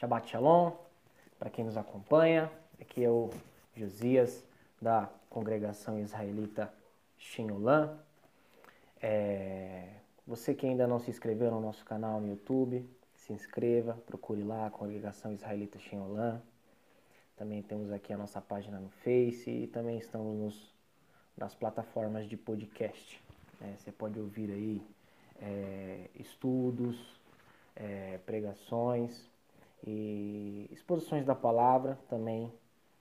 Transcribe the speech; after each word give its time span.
Shabbat 0.00 0.30
Shalom, 0.30 0.70
para 1.40 1.50
quem 1.50 1.64
nos 1.64 1.76
acompanha. 1.76 2.48
Aqui 2.80 3.02
é 3.02 3.10
o 3.10 3.30
Josias, 3.74 4.46
da 4.80 5.10
congregação 5.28 5.98
israelita 5.98 6.72
Shinolã. 7.18 7.98
É... 9.02 9.88
Você 10.24 10.54
que 10.54 10.66
ainda 10.68 10.86
não 10.86 11.00
se 11.00 11.10
inscreveu 11.10 11.50
no 11.50 11.60
nosso 11.60 11.84
canal 11.84 12.20
no 12.20 12.28
YouTube, 12.28 12.88
se 13.16 13.32
inscreva, 13.32 13.94
procure 14.06 14.44
lá 14.44 14.68
a 14.68 14.70
congregação 14.70 15.32
israelita 15.32 15.80
Shinolã. 15.80 16.40
Também 17.36 17.60
temos 17.60 17.90
aqui 17.90 18.12
a 18.12 18.16
nossa 18.16 18.40
página 18.40 18.78
no 18.78 18.90
Face 19.02 19.50
e 19.50 19.66
também 19.66 19.98
estamos 19.98 20.38
nos, 20.38 20.74
nas 21.36 21.56
plataformas 21.56 22.28
de 22.28 22.36
podcast. 22.36 23.20
Né? 23.60 23.74
Você 23.76 23.90
pode 23.90 24.16
ouvir 24.20 24.48
aí 24.52 24.80
é, 25.42 26.08
estudos, 26.14 27.20
é, 27.74 28.20
pregações 28.24 29.28
e 29.86 30.68
exposições 30.70 31.24
da 31.24 31.34
palavra 31.34 31.98
também 32.08 32.52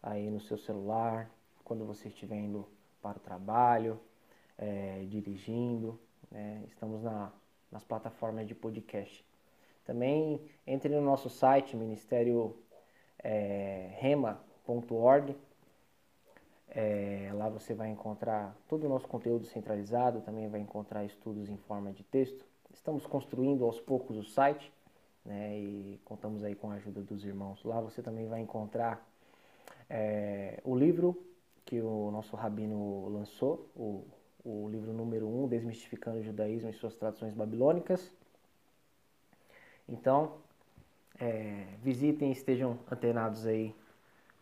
aí 0.02 0.30
no 0.30 0.40
seu 0.40 0.58
celular, 0.58 1.30
quando 1.64 1.86
você 1.86 2.08
estiver 2.08 2.38
indo 2.38 2.68
para 3.02 3.18
o 3.18 3.22
trabalho, 3.22 4.00
é, 4.58 5.06
dirigindo. 5.10 6.00
Né? 6.32 6.64
Estamos 6.68 7.04
na, 7.04 7.32
nas 7.72 7.84
plataformas 7.84 8.48
de 8.48 8.56
podcast. 8.56 9.26
Também 9.86 10.42
entre 10.66 10.90
no 10.90 11.02
nosso 11.02 11.30
site, 11.30 11.76
ministério 11.76 12.56
é, 13.20 13.90
rema.org. 13.98 15.36
É, 16.70 17.32
lá 17.34 17.50
você 17.50 17.74
vai 17.74 17.90
encontrar 17.90 18.56
todo 18.68 18.86
o 18.86 18.90
nosso 18.90 19.08
conteúdo 19.08 19.46
centralizado, 19.46 20.22
também 20.22 20.48
vai 20.50 20.60
encontrar 20.60 21.06
estudos 21.06 21.50
em 21.50 21.58
forma 21.58 21.92
de 21.92 22.04
texto. 22.04 22.46
Estamos 22.72 23.06
construindo 23.08 23.64
aos 23.64 23.80
poucos 23.80 24.18
o 24.18 24.24
site 24.24 24.72
né, 25.28 25.60
e 25.60 26.00
contamos 26.06 26.42
aí 26.42 26.56
com 26.56 26.72
a 26.72 26.76
ajuda 26.76 27.02
dos 27.02 27.26
irmãos. 27.26 27.62
Lá 27.66 27.82
você 27.82 28.02
também 28.02 28.26
vai 28.28 28.40
encontrar 28.40 29.06
é, 29.90 30.62
o 30.64 30.74
livro 30.74 31.22
que 31.66 31.82
o 31.82 32.10
nosso 32.12 32.38
rabino 32.38 33.10
lançou, 33.10 33.70
o, 33.76 34.06
o 34.46 34.70
livro 34.70 34.94
número 34.94 35.28
1, 35.28 35.44
um, 35.44 35.48
Desmistificando 35.48 36.20
o 36.20 36.24
Judaísmo 36.24 36.70
e 36.70 36.74
suas 36.74 36.96
Traduções 36.96 37.34
Babilônicas. 37.34 38.10
Então, 39.88 40.38
é, 41.20 41.66
visitem 41.84 42.30
e 42.30 42.32
estejam 42.32 42.80
antenados 42.90 43.46
aí 43.46 43.76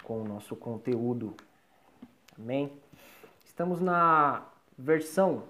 com 0.04 0.22
o 0.22 0.24
nosso 0.24 0.56
conteúdo. 0.56 1.36
Amém? 2.38 2.72
Estamos 3.44 3.82
na 3.82 4.48
versão, 4.78 5.46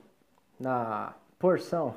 na 0.58 1.14
porção, 1.38 1.94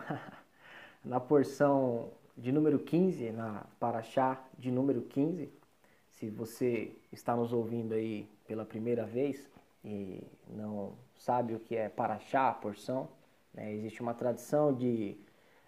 na 1.04 1.20
porção 1.20 2.10
de 2.38 2.52
número 2.52 2.78
15, 2.78 3.32
na 3.32 3.66
Paraxá 3.80 4.42
de 4.56 4.70
número 4.70 5.02
15. 5.02 5.50
Se 6.08 6.30
você 6.30 6.92
está 7.12 7.34
nos 7.36 7.52
ouvindo 7.52 7.94
aí 7.94 8.28
pela 8.46 8.64
primeira 8.64 9.04
vez 9.04 9.50
e 9.84 10.22
não 10.48 10.92
sabe 11.16 11.54
o 11.54 11.60
que 11.60 11.74
é 11.74 11.88
Paraxá, 11.88 12.52
porção, 12.52 13.08
né? 13.52 13.74
existe 13.74 14.00
uma 14.00 14.14
tradição 14.14 14.72
de 14.72 15.16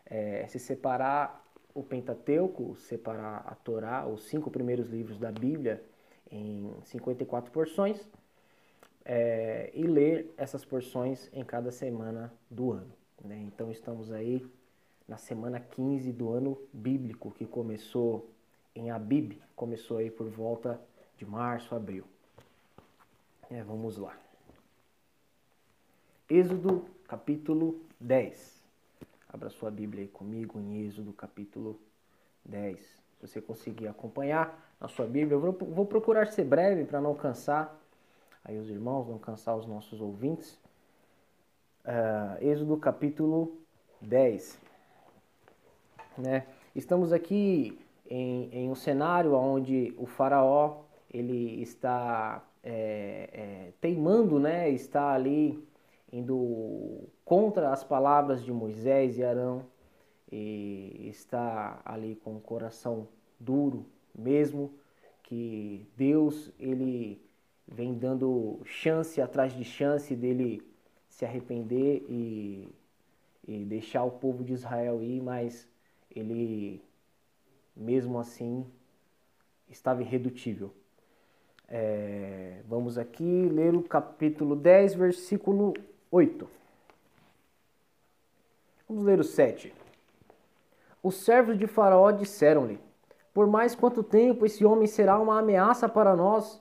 é, 0.07 0.47
se 0.47 0.59
separar 0.61 1.45
o 1.75 1.83
Pentateuco, 1.83 2.77
separar 2.77 3.45
a 3.47 3.55
Torá, 3.55 4.07
os 4.07 4.25
cinco 4.25 4.51
primeiros 4.51 4.89
livros 4.89 5.19
da 5.19 5.33
Bíblia, 5.33 5.83
em 6.31 6.73
54 6.85 7.51
porções 7.51 8.09
é, 9.05 9.71
e 9.75 9.83
ler 9.83 10.33
essas 10.37 10.65
porções 10.65 11.29
em 11.33 11.45
cada 11.45 11.73
semana 11.73 12.33
do 12.49 12.73
ano. 12.73 12.93
Né? 13.25 13.39
Então 13.47 13.71
estamos 13.71 14.13
aí 14.13 14.47
na 15.11 15.17
semana 15.17 15.59
15 15.59 16.13
do 16.13 16.33
ano 16.33 16.57
bíblico, 16.73 17.33
que 17.33 17.45
começou 17.45 18.31
em 18.77 18.93
Abib, 18.93 19.43
começou 19.57 19.97
aí 19.97 20.09
por 20.09 20.29
volta 20.29 20.81
de 21.17 21.27
março, 21.27 21.75
abril. 21.75 22.05
É, 23.51 23.61
vamos 23.65 23.97
lá. 23.97 24.17
Êxodo 26.31 26.85
capítulo 27.09 27.81
10. 27.99 28.63
Abra 29.29 29.51
sua 29.51 29.69
Bíblia 29.69 30.05
aí 30.05 30.09
comigo 30.09 30.61
em 30.61 30.87
Êxodo 30.87 31.13
capítulo 31.13 31.77
10. 32.45 32.79
Se 32.79 33.27
você 33.27 33.41
conseguir 33.41 33.89
acompanhar 33.89 34.77
na 34.81 34.87
sua 34.87 35.09
Bíblia, 35.09 35.35
eu 35.35 35.41
vou 35.41 35.87
procurar 35.87 36.29
ser 36.29 36.45
breve 36.45 36.85
para 36.85 37.01
não 37.01 37.17
cansar 37.17 37.77
aí 38.45 38.57
os 38.57 38.71
irmãos, 38.71 39.09
não 39.09 39.19
cansar 39.19 39.57
os 39.57 39.67
nossos 39.67 40.01
ouvintes. 40.01 40.57
Uh, 41.85 42.45
Êxodo 42.45 42.77
capítulo 42.77 43.59
10 44.01 44.70
né? 46.21 46.47
Estamos 46.75 47.13
aqui 47.13 47.79
em, 48.09 48.49
em 48.53 48.71
um 48.71 48.75
cenário 48.75 49.35
onde 49.35 49.95
o 49.97 50.07
faraó 50.07 50.83
ele 51.13 51.61
está 51.63 52.45
é, 52.63 53.31
é, 53.33 53.73
teimando, 53.81 54.39
né? 54.39 54.71
Está 54.71 55.13
ali 55.13 55.63
indo 56.13 57.09
contra 57.25 57.73
as 57.73 57.85
palavras 57.85 58.45
de 58.45 58.53
Moisés 58.53 59.19
e 59.19 59.25
Arão 59.25 59.65
e 60.31 61.09
está 61.09 61.81
ali 61.85 62.15
com 62.17 62.37
o 62.37 62.41
coração 62.41 63.09
duro, 63.39 63.87
mesmo 64.15 64.73
que 65.23 65.87
Deus 65.97 66.53
ele 66.59 67.21
vem 67.67 67.95
dando 67.95 68.61
chance 68.65 69.21
atrás 69.21 69.53
de 69.53 69.65
chance 69.65 70.15
dele 70.15 70.63
se 71.09 71.25
arrepender 71.25 72.05
e, 72.09 72.69
e 73.47 73.65
deixar 73.65 74.05
o 74.05 74.11
povo 74.11 74.43
de 74.43 74.53
Israel 74.53 75.03
ir, 75.03 75.23
mas 75.23 75.69
ele 76.11 76.83
mesmo 77.77 78.19
assim 78.19 78.67
estava 79.69 80.03
irredutível. 80.03 80.73
É, 81.69 82.63
vamos 82.69 82.99
aqui 82.99 83.49
ler 83.49 83.75
o 83.75 83.83
capítulo 83.83 84.57
10, 84.57 84.95
versículo 84.95 85.75
8. 86.11 86.49
Vamos 88.89 89.05
ler 89.05 89.21
o 89.21 89.25
7. 89.25 89.73
Os 91.01 91.15
servos 91.15 91.57
de 91.57 91.67
Faraó 91.69 92.11
disseram-lhe: 92.11 92.81
Por 93.33 93.47
mais 93.47 93.75
quanto 93.75 94.03
tempo 94.03 94.45
esse 94.45 94.65
homem 94.65 94.89
será 94.89 95.19
uma 95.19 95.39
ameaça 95.39 95.89
para 95.89 96.17
nós? 96.17 96.61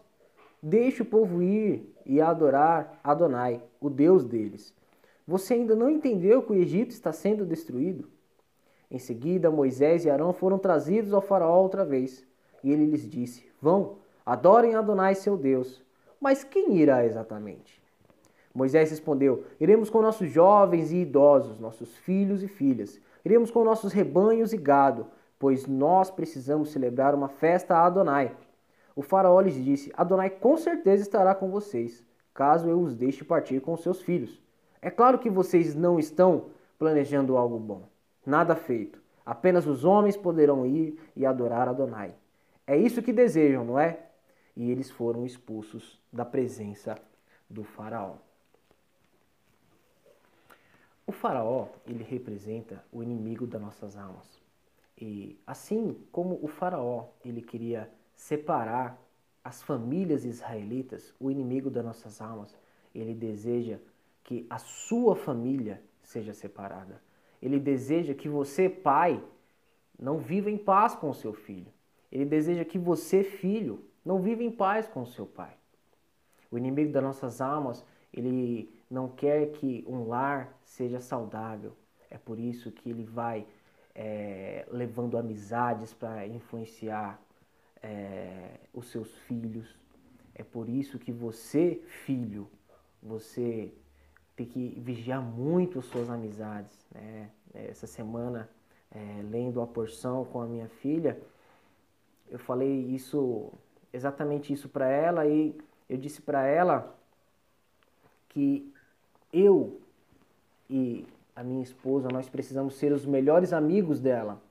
Deixe 0.62 1.02
o 1.02 1.06
povo 1.06 1.42
ir 1.42 1.92
e 2.06 2.22
adorar 2.22 3.00
Adonai, 3.04 3.64
o 3.82 3.90
Deus 3.90 4.24
deles. 4.24 4.74
Você 5.28 5.56
ainda 5.56 5.76
não 5.76 5.90
entendeu 5.90 6.44
que 6.44 6.52
o 6.52 6.56
Egito 6.56 6.92
está 6.92 7.12
sendo 7.12 7.46
destruído? 7.46 8.10
Em 8.92 8.98
seguida, 8.98 9.52
Moisés 9.52 10.04
e 10.04 10.10
Arão 10.10 10.34
foram 10.34 10.58
trazidos 10.58 11.14
ao 11.14 11.22
faraó 11.22 11.62
outra 11.62 11.86
vez. 11.86 12.26
E 12.64 12.72
ele 12.72 12.86
lhes 12.86 13.08
disse: 13.08 13.48
Vão, 13.62 13.98
adorem 14.26 14.76
Adonai 14.76 15.16
seu 15.16 15.38
Deus. 15.38 15.84
Mas 16.20 16.44
quem 16.44 16.78
irá 16.78 17.06
exatamente? 17.06 17.82
Moisés 18.54 18.90
respondeu: 18.90 19.44
Iremos 19.60 19.90
com 19.90 20.02
nossos 20.02 20.30
jovens 20.30 20.92
e 20.92 20.98
idosos, 20.98 21.60
nossos 21.60 21.96
filhos 21.98 22.42
e 22.42 22.48
filhas. 22.48 23.00
Iremos 23.24 23.52
com 23.52 23.64
nossos 23.64 23.94
rebanhos 23.94 24.54
e 24.54 24.58
gado, 24.58 25.06
pois 25.38 25.68
nós 25.68 26.10
precisamos 26.10 26.72
celebrar 26.72 27.14
uma 27.14 27.30
festa 27.30 27.76
a 27.76 27.86
Adonai. 27.86 28.36
O 28.96 29.02
faraó 29.02 29.40
lhes 29.40 29.64
disse: 29.64 29.92
Adonai 29.96 30.30
com 30.30 30.58
certeza 30.58 31.04
estará 31.04 31.36
com 31.36 31.50
vocês, 31.50 32.04
caso 32.34 32.68
eu 32.68 32.80
os 32.80 32.96
deixe 32.96 33.24
partir 33.24 33.62
com 33.62 33.78
seus 33.78 34.02
filhos. 34.02 34.42
É 34.82 34.90
claro 34.90 35.20
que 35.20 35.30
vocês 35.30 35.76
não 35.76 36.00
estão 36.00 36.46
planejando 36.78 37.38
algo 37.38 37.60
bom. 37.60 37.84
Nada 38.30 38.56
feito. 38.56 39.02
Apenas 39.26 39.66
os 39.66 39.84
homens 39.84 40.16
poderão 40.16 40.64
ir 40.64 41.00
e 41.16 41.26
adorar 41.26 41.68
Adonai. 41.68 42.14
É 42.68 42.78
isso 42.78 43.02
que 43.02 43.12
desejam, 43.12 43.66
não 43.66 43.80
é? 43.80 44.06
E 44.56 44.70
eles 44.70 44.92
foram 44.92 45.26
expulsos 45.26 46.00
da 46.14 46.24
presença 46.24 46.96
do 47.50 47.64
faraó. 47.64 48.18
O 51.08 51.12
faraó, 51.12 51.70
ele 51.88 52.04
representa 52.04 52.86
o 52.92 53.02
inimigo 53.02 53.48
das 53.48 53.60
nossas 53.60 53.98
almas. 53.98 54.40
E 54.96 55.40
assim 55.48 55.98
como 56.12 56.38
o 56.40 56.48
faraó, 56.48 57.08
ele 57.26 57.42
queria 57.42 57.90
separar 58.14 59.02
as 59.44 59.64
famílias 59.64 60.24
israelitas, 60.24 61.16
o 61.20 61.32
inimigo 61.32 61.72
das 61.72 61.84
nossas 61.84 62.22
almas, 62.22 62.56
ele 62.94 63.16
deseja 63.16 63.80
que 64.24 64.46
a 64.52 64.60
sua 64.60 65.16
família 65.16 65.82
seja 66.04 66.32
separada. 66.36 67.09
Ele 67.42 67.60
deseja 67.60 68.14
que 68.14 68.28
você, 68.28 68.70
pai, 68.70 69.24
não 69.98 70.18
viva 70.18 70.50
em 70.50 70.58
paz 70.58 70.96
com 70.96 71.10
o 71.10 71.14
seu 71.14 71.34
filho. 71.34 71.72
Ele 72.12 72.26
deseja 72.26 72.66
que 72.66 72.80
você, 72.80 73.24
filho, 73.24 73.84
não 74.04 74.22
viva 74.22 74.44
em 74.44 74.52
paz 74.52 74.88
com 74.88 75.02
o 75.02 75.08
seu 75.08 75.26
pai. 75.26 75.56
O 76.52 76.58
inimigo 76.58 76.92
das 76.92 77.04
nossas 77.04 77.42
almas, 77.42 77.86
ele 78.12 78.74
não 78.90 79.08
quer 79.08 79.52
que 79.52 79.84
um 79.88 80.08
lar 80.08 80.58
seja 80.64 81.00
saudável. 81.00 81.74
É 82.10 82.18
por 82.18 82.40
isso 82.40 82.72
que 82.72 82.90
ele 82.90 83.04
vai 83.04 83.46
é, 83.94 84.66
levando 84.72 85.18
amizades 85.18 85.94
para 85.94 86.26
influenciar 86.26 87.22
é, 87.84 88.60
os 88.74 88.88
seus 88.88 89.16
filhos. 89.20 89.78
É 90.34 90.44
por 90.44 90.68
isso 90.70 90.98
que 90.98 91.12
você, 91.12 91.82
filho, 91.86 92.50
você 93.02 93.74
tem 94.40 94.46
que 94.46 94.80
vigiar 94.80 95.22
muito 95.22 95.80
as 95.80 95.86
suas 95.86 96.10
amizades. 96.10 96.74
Né? 96.94 97.30
Essa 97.54 97.86
semana, 97.86 98.50
é, 98.90 99.22
lendo 99.30 99.62
a 99.62 99.68
porção 99.68 100.24
com 100.24 100.42
a 100.42 100.46
minha 100.46 100.70
filha, 100.70 101.20
eu 102.30 102.40
falei 102.40 102.70
isso, 102.70 103.52
exatamente 103.92 104.54
isso 104.54 104.70
para 104.70 104.88
ela 104.88 105.28
e 105.28 105.58
eu 105.90 105.98
disse 105.98 106.22
para 106.22 106.46
ela 106.46 106.96
que 108.30 108.72
eu 109.34 109.82
e 110.70 111.06
a 111.36 111.44
minha 111.44 111.64
esposa, 111.64 112.08
nós 112.10 112.30
precisamos 112.30 112.76
ser 112.76 112.94
os 112.94 113.06
melhores 113.06 113.52
amigos 113.52 114.00
dela. 114.00 114.42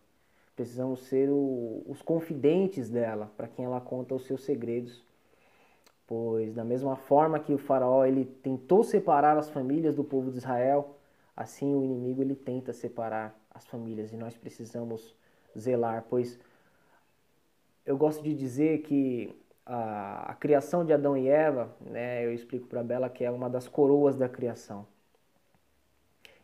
Precisamos 0.54 1.00
ser 1.04 1.30
o, 1.30 1.82
os 1.86 2.02
confidentes 2.02 2.90
dela, 2.90 3.30
para 3.36 3.48
quem 3.48 3.64
ela 3.64 3.80
conta 3.80 4.14
os 4.14 4.26
seus 4.26 4.42
segredos. 4.42 5.02
Pois 6.08 6.54
da 6.54 6.64
mesma 6.64 6.96
forma 6.96 7.38
que 7.38 7.52
o 7.52 7.58
faraó 7.58 8.04
ele 8.04 8.24
tentou 8.24 8.82
separar 8.82 9.36
as 9.36 9.50
famílias 9.50 9.94
do 9.94 10.02
povo 10.02 10.30
de 10.32 10.38
Israel, 10.38 10.96
assim 11.36 11.74
o 11.74 11.84
inimigo 11.84 12.22
ele 12.22 12.34
tenta 12.34 12.72
separar 12.72 13.38
as 13.50 13.66
famílias 13.66 14.12
e 14.12 14.16
nós 14.16 14.36
precisamos 14.36 15.14
zelar, 15.56 16.06
pois 16.08 16.40
eu 17.84 17.96
gosto 17.96 18.22
de 18.22 18.34
dizer 18.34 18.82
que 18.82 19.38
a, 19.66 20.30
a 20.30 20.34
criação 20.34 20.84
de 20.84 20.92
Adão 20.94 21.16
e 21.16 21.28
Eva, 21.28 21.76
né, 21.80 22.24
eu 22.24 22.32
explico 22.32 22.66
para 22.66 22.82
Bela 22.82 23.10
que 23.10 23.22
é 23.22 23.30
uma 23.30 23.50
das 23.50 23.68
coroas 23.68 24.16
da 24.16 24.28
criação. 24.28 24.86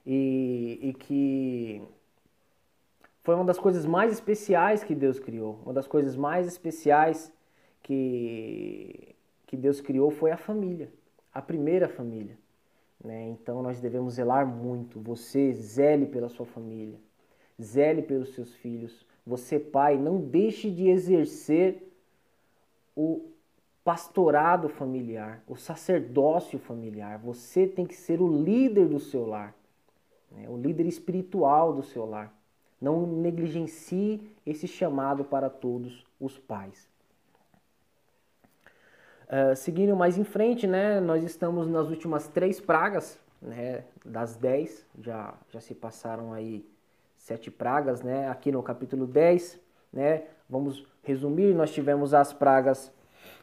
E, 0.07 0.79
e 0.83 0.93
que 0.93 1.83
foi 3.23 3.35
uma 3.35 3.45
das 3.45 3.59
coisas 3.59 3.87
mais 3.87 4.13
especiais 4.13 4.85
que 4.85 4.95
Deus 4.95 5.19
criou. 5.19 5.59
Uma 5.65 5.73
das 5.73 5.87
coisas 5.87 6.15
mais 6.15 6.47
especiais 6.47 7.33
que, 7.83 9.14
que 9.55 9.61
Deus 9.61 9.81
criou 9.81 10.11
foi 10.11 10.33
a 10.33 10.37
família, 10.37 10.93
a 11.33 11.41
primeira 11.41 11.89
família. 11.89 12.37
Né? 13.03 13.29
Então 13.29 13.63
nós 13.63 13.81
devemos 13.81 14.15
zelar 14.15 14.45
muito. 14.45 14.99
Você 15.01 15.53
zele 15.53 16.07
pela 16.07 16.29
sua 16.29 16.45
família, 16.45 16.99
zele 17.63 18.03
pelos 18.03 18.35
seus 18.35 18.53
filhos. 18.57 19.07
Você, 19.25 19.61
pai, 19.61 19.97
não 19.97 20.21
deixe 20.21 20.71
de 20.71 20.89
exercer 20.89 21.89
o 22.97 23.31
pastorado 23.85 24.69
familiar, 24.69 25.43
o 25.47 25.57
sacerdócio 25.57 26.59
familiar. 26.59 27.19
Você 27.19 27.67
tem 27.67 27.87
que 27.87 27.95
ser 27.95 28.21
o 28.21 28.43
líder 28.43 28.89
do 28.89 28.99
seu 28.99 29.25
lar, 29.25 29.55
né? 30.33 30.49
o 30.49 30.57
líder 30.57 30.87
espiritual 30.87 31.73
do 31.73 31.83
seu 31.83 32.05
lar. 32.05 32.35
Não 32.81 33.07
negligencie 33.07 34.21
esse 34.45 34.67
chamado 34.67 35.25
para 35.25 35.49
todos 35.49 36.05
os 36.21 36.39
pais. 36.39 36.93
Uh, 39.25 39.57
seguindo 39.57 39.97
mais 39.97 40.19
em 40.19 40.25
frente, 40.25 40.67
né, 40.67 41.01
nós 41.01 41.25
estamos 41.25 41.67
nas 41.67 41.89
últimas 41.89 42.29
três 42.29 42.61
pragas, 42.61 43.19
né, 43.41 43.85
das 44.05 44.37
dez, 44.37 44.87
já, 45.01 45.35
já 45.51 45.61
se 45.61 45.75
passaram 45.75 46.33
aí 46.33 46.65
sete 47.17 47.51
pragas, 47.51 48.03
né, 48.03 48.29
aqui 48.29 48.53
no 48.53 48.63
capítulo 48.63 49.07
10, 49.07 49.59
né, 49.93 50.25
vamos 50.49 50.87
resumir, 51.03 51.55
nós 51.55 51.73
tivemos 51.73 52.13
as 52.13 52.33
pragas 52.33 52.93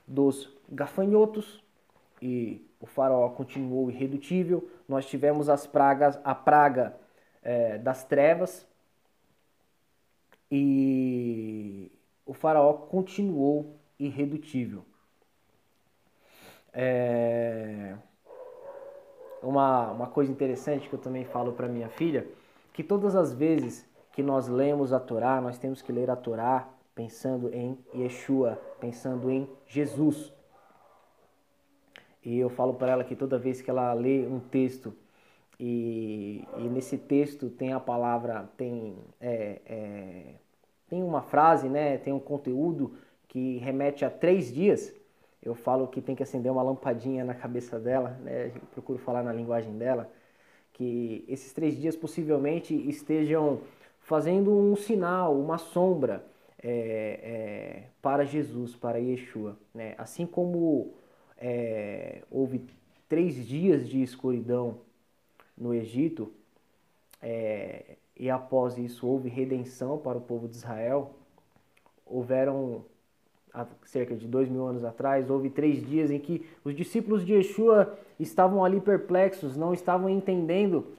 dos 0.07 0.55
gafanhotos 0.69 1.63
e 2.21 2.63
o 2.79 2.85
faraó 2.85 3.29
continuou 3.29 3.89
irredutível, 3.89 4.69
nós 4.87 5.05
tivemos 5.05 5.49
as 5.49 5.65
pragas, 5.65 6.19
a 6.23 6.35
praga 6.35 6.95
é, 7.41 7.77
das 7.79 8.03
trevas, 8.03 8.67
e 10.51 11.91
o 12.25 12.33
faraó 12.33 12.73
continuou 12.73 13.79
irredutível. 13.97 14.83
É... 16.73 17.95
Uma, 19.41 19.91
uma 19.91 20.07
coisa 20.07 20.31
interessante 20.31 20.87
que 20.87 20.93
eu 20.93 20.99
também 20.99 21.25
falo 21.25 21.53
para 21.53 21.67
minha 21.67 21.89
filha, 21.89 22.27
que 22.73 22.83
todas 22.83 23.15
as 23.15 23.33
vezes 23.33 23.89
que 24.11 24.21
nós 24.21 24.47
lemos 24.47 24.93
a 24.93 24.99
Torá, 24.99 25.41
nós 25.41 25.57
temos 25.57 25.81
que 25.81 25.91
ler 25.91 26.09
a 26.09 26.15
Torá 26.15 26.69
pensando 26.93 27.53
em 27.53 27.77
Yeshua, 27.95 28.61
pensando 28.79 29.31
em 29.31 29.49
Jesus. 29.67 30.31
E 32.23 32.37
eu 32.37 32.49
falo 32.49 32.75
para 32.75 32.91
ela 32.91 33.03
que 33.03 33.15
toda 33.15 33.39
vez 33.39 33.61
que 33.61 33.69
ela 33.69 33.93
lê 33.93 34.27
um 34.27 34.39
texto 34.39 34.93
e, 35.59 36.43
e 36.57 36.69
nesse 36.69 36.97
texto 36.97 37.49
tem 37.49 37.71
a 37.73 37.79
palavra, 37.79 38.49
tem, 38.57 38.95
é, 39.19 39.61
é, 39.65 40.35
tem 40.89 41.03
uma 41.03 41.21
frase, 41.21 41.69
né, 41.69 41.97
tem 41.97 42.11
um 42.11 42.19
conteúdo 42.19 42.95
que 43.27 43.57
remete 43.57 44.03
a 44.03 44.09
três 44.09 44.53
dias, 44.53 44.93
eu 45.41 45.55
falo 45.55 45.87
que 45.87 46.01
tem 46.01 46.15
que 46.15 46.23
acender 46.23 46.51
uma 46.51 46.61
lampadinha 46.61 47.23
na 47.23 47.33
cabeça 47.33 47.79
dela, 47.79 48.11
né, 48.21 48.51
procuro 48.73 48.99
falar 48.99 49.23
na 49.23 49.33
linguagem 49.33 49.77
dela, 49.77 50.11
que 50.73 51.25
esses 51.27 51.51
três 51.53 51.77
dias 51.77 51.95
possivelmente 51.95 52.73
estejam 52.73 53.61
fazendo 53.99 54.51
um 54.51 54.75
sinal, 54.75 55.37
uma 55.39 55.57
sombra 55.57 56.25
é, 56.61 56.69
é, 56.69 57.83
para 58.01 58.23
Jesus, 58.23 58.75
para 58.75 58.97
Yeshua. 58.97 59.57
Né? 59.73 59.95
Assim 59.97 60.25
como 60.25 60.93
é, 61.37 62.21
houve 62.29 62.65
três 63.09 63.35
dias 63.47 63.87
de 63.87 64.01
escuridão 64.01 64.79
no 65.57 65.73
Egito, 65.73 66.31
é, 67.21 67.97
e 68.15 68.29
após 68.29 68.77
isso 68.77 69.07
houve 69.07 69.29
redenção 69.29 69.97
para 69.97 70.17
o 70.17 70.21
povo 70.21 70.47
de 70.47 70.55
Israel, 70.55 71.15
houveram, 72.05 72.85
há 73.53 73.65
cerca 73.85 74.15
de 74.15 74.27
dois 74.27 74.49
mil 74.49 74.65
anos 74.65 74.83
atrás, 74.83 75.29
houve 75.29 75.49
três 75.49 75.85
dias 75.85 76.09
em 76.09 76.19
que 76.19 76.45
os 76.63 76.75
discípulos 76.75 77.25
de 77.25 77.33
Yeshua 77.33 77.97
estavam 78.19 78.63
ali 78.63 78.79
perplexos, 78.79 79.57
não 79.57 79.73
estavam 79.73 80.09
entendendo 80.09 80.97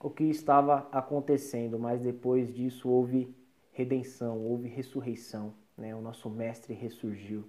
o 0.00 0.10
que 0.10 0.24
estava 0.24 0.88
acontecendo, 0.92 1.78
mas 1.78 2.00
depois 2.00 2.52
disso 2.54 2.88
houve 2.88 3.34
redenção, 3.72 4.38
houve 4.38 4.68
ressurreição, 4.68 5.54
né? 5.76 5.94
o 5.94 6.00
nosso 6.00 6.28
mestre 6.28 6.74
ressurgiu. 6.74 7.44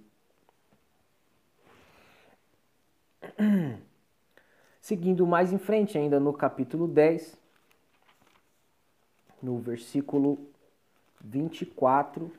Seguindo 4.80 5.26
mais 5.26 5.52
em 5.52 5.58
frente, 5.58 5.98
ainda 5.98 6.20
no 6.20 6.32
capítulo 6.32 6.86
10, 6.86 7.36
no 9.42 9.58
versículo 9.58 10.38
24, 11.20 12.32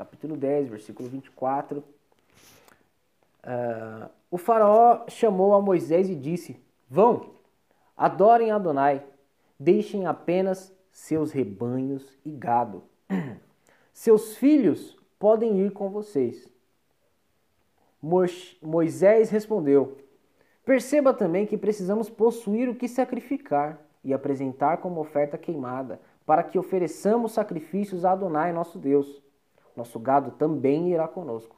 capítulo 0.00 0.34
10, 0.34 0.70
versículo 0.70 1.10
24, 1.10 1.80
uh, 1.80 1.84
ah, 3.42 4.10
o 4.30 4.38
faraó 4.38 5.04
chamou 5.08 5.52
a 5.52 5.60
Moisés 5.60 6.08
e 6.08 6.14
disse: 6.14 6.58
Vão, 6.88 7.34
adorem 7.94 8.50
Adonai, 8.50 9.04
deixem 9.58 10.06
apenas 10.06 10.74
seus 10.90 11.32
rebanhos 11.32 12.18
e 12.24 12.30
gado. 12.30 12.82
Seus 13.92 14.36
filhos 14.38 14.96
podem 15.18 15.60
ir 15.60 15.72
com 15.72 15.90
vocês. 15.90 16.50
Moisés 18.62 19.28
respondeu: 19.28 19.98
Perceba 20.64 21.12
também 21.12 21.44
que 21.44 21.58
precisamos 21.58 22.08
possuir 22.08 22.70
o 22.70 22.74
que 22.74 22.88
sacrificar 22.88 23.78
e 24.02 24.14
apresentar 24.14 24.78
como 24.78 25.02
oferta 25.02 25.36
queimada, 25.36 26.00
para 26.24 26.42
que 26.42 26.58
ofereçamos 26.58 27.32
sacrifícios 27.32 28.06
a 28.06 28.12
Adonai, 28.12 28.50
nosso 28.50 28.78
Deus. 28.78 29.20
Nosso 29.76 29.98
gado 29.98 30.32
também 30.32 30.90
irá 30.90 31.06
conosco. 31.06 31.56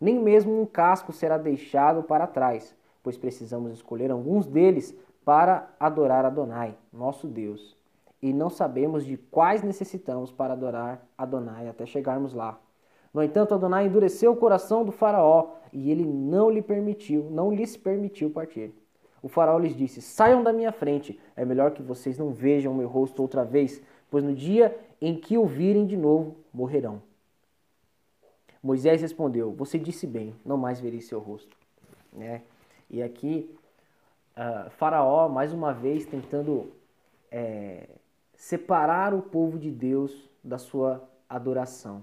Nem 0.00 0.18
mesmo 0.18 0.60
um 0.60 0.66
casco 0.66 1.12
será 1.12 1.38
deixado 1.38 2.02
para 2.02 2.26
trás, 2.26 2.74
pois 3.02 3.16
precisamos 3.16 3.72
escolher 3.72 4.10
alguns 4.10 4.46
deles 4.46 4.96
para 5.24 5.70
adorar 5.80 6.24
Adonai, 6.24 6.76
nosso 6.92 7.26
Deus. 7.26 7.76
E 8.20 8.32
não 8.32 8.50
sabemos 8.50 9.04
de 9.04 9.16
quais 9.16 9.62
necessitamos 9.62 10.30
para 10.30 10.52
adorar 10.52 11.06
Adonai 11.16 11.68
até 11.68 11.86
chegarmos 11.86 12.34
lá. 12.34 12.58
No 13.12 13.22
entanto, 13.22 13.54
Adonai 13.54 13.86
endureceu 13.86 14.32
o 14.32 14.36
coração 14.36 14.84
do 14.84 14.90
faraó 14.90 15.52
e 15.72 15.90
ele 15.90 16.04
não 16.04 16.50
lhe 16.50 16.60
permitiu, 16.60 17.28
não 17.30 17.52
lhes 17.52 17.76
permitiu 17.76 18.30
partir. 18.30 18.74
O 19.22 19.28
faraó 19.28 19.58
lhes 19.58 19.76
disse: 19.76 20.02
Saiam 20.02 20.42
da 20.42 20.52
minha 20.52 20.72
frente, 20.72 21.18
é 21.36 21.44
melhor 21.44 21.70
que 21.70 21.82
vocês 21.82 22.18
não 22.18 22.30
vejam 22.30 22.74
meu 22.74 22.88
rosto 22.88 23.22
outra 23.22 23.44
vez, 23.44 23.80
pois 24.10 24.24
no 24.24 24.34
dia 24.34 24.76
em 25.00 25.16
que 25.16 25.38
o 25.38 25.46
virem 25.46 25.86
de 25.86 25.96
novo, 25.96 26.36
morrerão. 26.52 27.00
Moisés 28.64 29.02
respondeu: 29.02 29.52
Você 29.52 29.78
disse 29.78 30.06
bem, 30.06 30.34
não 30.42 30.56
mais 30.56 30.80
verei 30.80 31.02
seu 31.02 31.20
rosto. 31.20 31.54
Né? 32.10 32.40
E 32.88 33.02
aqui, 33.02 33.54
uh, 34.34 34.70
Faraó, 34.70 35.28
mais 35.28 35.52
uma 35.52 35.70
vez, 35.70 36.06
tentando 36.06 36.72
é, 37.30 37.86
separar 38.34 39.12
o 39.12 39.20
povo 39.20 39.58
de 39.58 39.70
Deus 39.70 40.30
da 40.42 40.56
sua 40.56 41.06
adoração. 41.28 42.02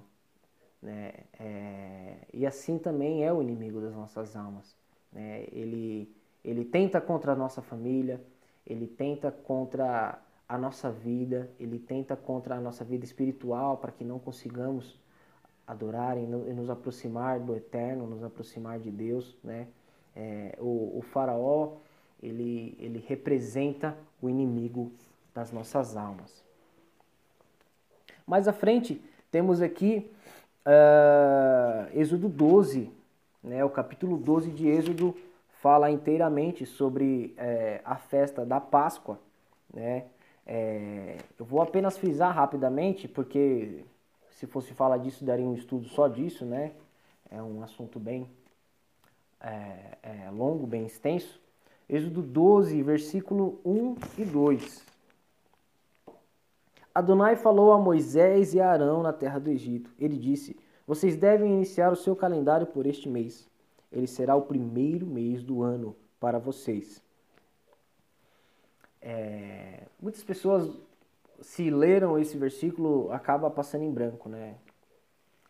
Né? 0.79 1.13
É, 1.39 2.17
e 2.31 2.45
assim 2.45 2.77
também 2.77 3.25
é 3.25 3.33
o 3.33 3.41
inimigo 3.41 3.81
das 3.81 3.95
nossas 3.95 4.35
almas. 4.35 4.75
Né? 5.11 5.45
Ele, 5.51 6.15
ele 6.45 6.63
tenta 6.63 7.01
contra 7.01 7.31
a 7.31 7.35
nossa 7.35 7.63
família, 7.63 8.21
ele 8.67 8.85
tenta 8.85 9.31
contra 9.31 10.21
a 10.47 10.57
nossa 10.59 10.91
vida, 10.91 11.49
ele 11.59 11.79
tenta 11.79 12.15
contra 12.15 12.53
a 12.55 12.61
nossa 12.61 12.85
vida 12.85 13.03
espiritual 13.03 13.77
para 13.77 13.91
que 13.91 14.03
não 14.03 14.19
consigamos 14.19 15.00
adorar 15.65 16.17
e 16.17 16.21
nos 16.25 16.69
aproximar 16.69 17.39
do 17.39 17.55
eterno, 17.55 18.07
nos 18.07 18.23
aproximar 18.23 18.79
de 18.79 18.91
Deus. 18.91 19.37
Né? 19.43 19.67
É, 20.15 20.57
o, 20.59 20.99
o 20.99 21.01
faraó 21.01 21.77
ele, 22.21 22.77
ele 22.79 23.03
representa 23.07 23.97
o 24.21 24.29
inimigo 24.29 24.91
das 25.33 25.51
nossas 25.51 25.97
almas. 25.97 26.43
Mais 28.27 28.47
à 28.47 28.53
frente, 28.53 29.01
temos 29.31 29.61
aqui 29.61 30.09
uh, 30.65 31.97
Êxodo 31.97 32.29
12, 32.29 32.91
né, 33.43 33.65
o 33.65 33.69
capítulo 33.69 34.17
12 34.17 34.51
de 34.51 34.67
Êxodo 34.67 35.15
fala 35.61 35.91
inteiramente 35.91 36.65
sobre 36.65 37.33
é, 37.37 37.81
a 37.85 37.95
festa 37.95 38.45
da 38.45 38.59
Páscoa. 38.59 39.19
Né? 39.71 40.05
É, 40.45 41.17
eu 41.39 41.45
vou 41.45 41.61
apenas 41.61 41.97
frisar 41.97 42.33
rapidamente, 42.33 43.07
porque 43.07 43.83
se 44.35 44.47
fosse 44.47 44.73
falar 44.73 44.97
disso, 44.97 45.23
daria 45.23 45.45
um 45.45 45.53
estudo 45.53 45.87
só 45.87 46.07
disso, 46.07 46.45
né? 46.45 46.73
É 47.29 47.41
um 47.41 47.61
assunto 47.63 47.99
bem 47.99 48.29
é, 49.39 49.97
é, 50.03 50.29
longo, 50.31 50.67
bem 50.67 50.85
extenso. 50.85 51.39
Êxodo 51.89 52.21
12, 52.21 52.81
versículo 52.83 53.59
1 53.65 53.95
e 54.17 54.25
2. 54.25 54.85
Adonai 56.93 57.35
falou 57.35 57.71
a 57.71 57.79
Moisés 57.79 58.53
e 58.53 58.59
a 58.59 58.69
Arão 58.69 59.01
na 59.01 59.13
terra 59.13 59.39
do 59.39 59.49
Egito. 59.49 59.89
Ele 59.97 60.17
disse: 60.17 60.57
Vocês 60.85 61.15
devem 61.15 61.53
iniciar 61.53 61.91
o 61.91 61.95
seu 61.95 62.15
calendário 62.15 62.67
por 62.67 62.85
este 62.85 63.07
mês. 63.07 63.49
Ele 63.91 64.07
será 64.07 64.35
o 64.35 64.43
primeiro 64.43 65.05
mês 65.05 65.43
do 65.43 65.61
ano 65.61 65.95
para 66.19 66.39
vocês. 66.39 67.01
É, 69.01 69.83
muitas 69.99 70.23
pessoas, 70.23 70.69
se 71.41 71.69
leram 71.69 72.17
esse 72.19 72.37
versículo, 72.37 73.11
acaba 73.11 73.49
passando 73.49 73.83
em 73.83 73.91
branco, 73.91 74.29
né? 74.29 74.55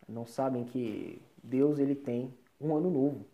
Não 0.08 0.26
sabem 0.26 0.64
que 0.64 1.22
Deus 1.44 1.80
ele 1.80 1.96
tem 1.96 2.34
um 2.60 2.76
ano 2.76 2.90
novo. 2.90 3.26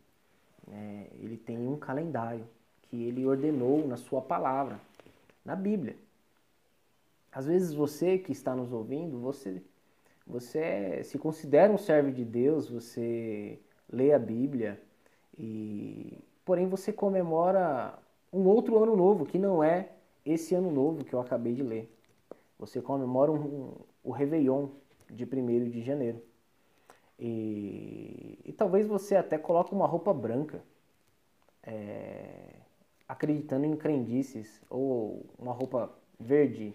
Né? 0.68 1.08
Ele 1.20 1.38
tem 1.38 1.58
um 1.58 1.78
calendário 1.78 2.46
que 2.84 3.04
ele 3.04 3.26
ordenou 3.26 3.88
na 3.88 3.98
sua 3.98 4.22
palavra, 4.22 4.80
na 5.44 5.56
Bíblia. 5.56 5.96
Às 7.32 7.46
vezes 7.46 7.74
você 7.74 8.18
que 8.18 8.32
está 8.32 8.56
nos 8.56 8.72
ouvindo, 8.74 9.20
você 9.20 9.62
você 10.26 11.02
se 11.06 11.18
considera 11.18 11.72
um 11.72 11.78
servo 11.78 12.12
de 12.12 12.26
Deus, 12.26 12.68
você 12.68 13.58
lê 13.90 14.12
a 14.12 14.20
Bíblia 14.20 14.82
e 15.38 16.18
porém 16.44 16.68
você 16.68 16.92
comemora 16.92 17.98
um 18.34 18.46
outro 18.46 18.78
ano 18.84 18.94
novo 18.94 19.26
que 19.26 19.40
não 19.40 19.64
é 19.64 19.90
esse 20.26 20.54
ano 20.54 20.70
novo 20.70 21.06
que 21.06 21.14
eu 21.14 21.22
acabei 21.22 21.54
de 21.54 21.64
ler. 21.64 21.97
Você 22.60 22.82
comemora 22.82 23.32
um, 23.32 23.74
o 24.04 24.12
Réveillon 24.12 24.70
de 25.10 25.26
1 25.26 25.70
de 25.70 25.82
janeiro. 25.82 26.22
E, 27.20 28.40
e, 28.46 28.54
talvez 28.54 28.86
você 28.86 29.16
até 29.16 29.38
coloque 29.38 29.74
uma 29.74 29.88
roupa 29.88 30.14
branca, 30.14 30.62
é, 31.64 32.54
acreditando 33.08 33.66
em 33.66 33.76
crendices, 33.76 34.62
ou 34.70 35.26
uma 35.38 35.54
roupa 35.54 35.92
verde, 36.20 36.74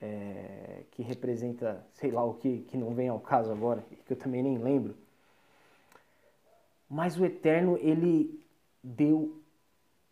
é, 0.00 0.82
que 0.90 1.02
representa 1.02 1.84
sei 1.92 2.10
lá 2.10 2.24
o 2.24 2.34
que, 2.34 2.60
que 2.62 2.76
não 2.76 2.94
vem 2.94 3.08
ao 3.08 3.20
caso 3.20 3.50
agora, 3.50 3.84
que 4.04 4.12
eu 4.12 4.16
também 4.16 4.42
nem 4.42 4.58
lembro. 4.58 4.96
Mas 6.88 7.18
o 7.18 7.24
Eterno, 7.24 7.76
ele 7.78 8.40
deu 8.82 9.40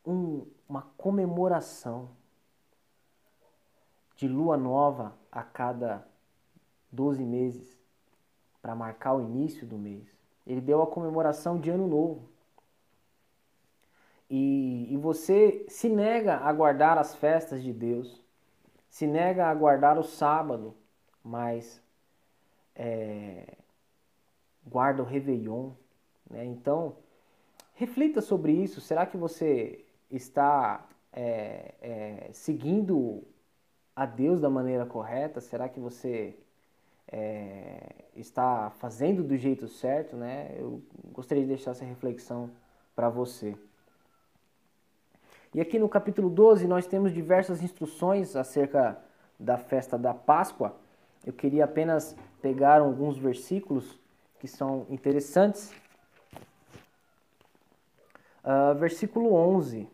um, 0.04 0.46
uma 0.68 0.82
comemoração 0.96 2.08
de 4.16 4.28
lua 4.28 4.56
nova 4.56 5.14
a 5.30 5.42
cada 5.42 6.06
12 6.92 7.24
meses 7.24 7.78
para 8.62 8.74
marcar 8.74 9.14
o 9.14 9.22
início 9.22 9.66
do 9.66 9.76
mês. 9.76 10.06
Ele 10.46 10.60
deu 10.60 10.82
a 10.82 10.86
comemoração 10.86 11.58
de 11.58 11.70
ano 11.70 11.86
novo. 11.86 12.28
E, 14.30 14.92
e 14.92 14.96
você 14.96 15.64
se 15.68 15.88
nega 15.88 16.36
a 16.38 16.52
guardar 16.52 16.96
as 16.96 17.14
festas 17.14 17.62
de 17.62 17.72
Deus, 17.72 18.22
se 18.88 19.06
nega 19.06 19.46
a 19.46 19.54
guardar 19.54 19.98
o 19.98 20.02
sábado, 20.02 20.74
mas 21.22 21.82
é, 22.74 23.56
guarda 24.66 25.02
o 25.02 25.06
Réveillon. 25.06 25.72
Né? 26.30 26.44
Então, 26.44 26.96
reflita 27.74 28.20
sobre 28.20 28.52
isso. 28.52 28.80
Será 28.80 29.04
que 29.04 29.16
você 29.16 29.84
está 30.10 30.86
é, 31.12 31.74
é, 31.80 32.30
seguindo 32.32 33.22
a 33.94 34.06
Deus 34.06 34.40
da 34.40 34.50
maneira 34.50 34.84
correta? 34.84 35.40
Será 35.40 35.68
que 35.68 35.78
você 35.78 36.36
é, 37.10 37.94
está 38.16 38.70
fazendo 38.70 39.22
do 39.22 39.36
jeito 39.36 39.68
certo? 39.68 40.16
Né? 40.16 40.54
Eu 40.58 40.82
gostaria 41.12 41.42
de 41.42 41.48
deixar 41.48 41.72
essa 41.72 41.84
reflexão 41.84 42.50
para 42.94 43.08
você. 43.08 43.56
E 45.54 45.60
aqui 45.60 45.78
no 45.78 45.88
capítulo 45.88 46.28
12 46.28 46.66
nós 46.66 46.86
temos 46.86 47.12
diversas 47.12 47.62
instruções 47.62 48.34
acerca 48.34 48.98
da 49.38 49.56
festa 49.56 49.96
da 49.96 50.12
Páscoa. 50.12 50.74
Eu 51.24 51.32
queria 51.32 51.64
apenas 51.64 52.16
pegar 52.42 52.80
alguns 52.80 53.16
versículos 53.16 53.98
que 54.40 54.48
são 54.48 54.86
interessantes. 54.90 55.72
Uh, 58.44 58.74
versículo 58.74 59.32
11 59.32 59.88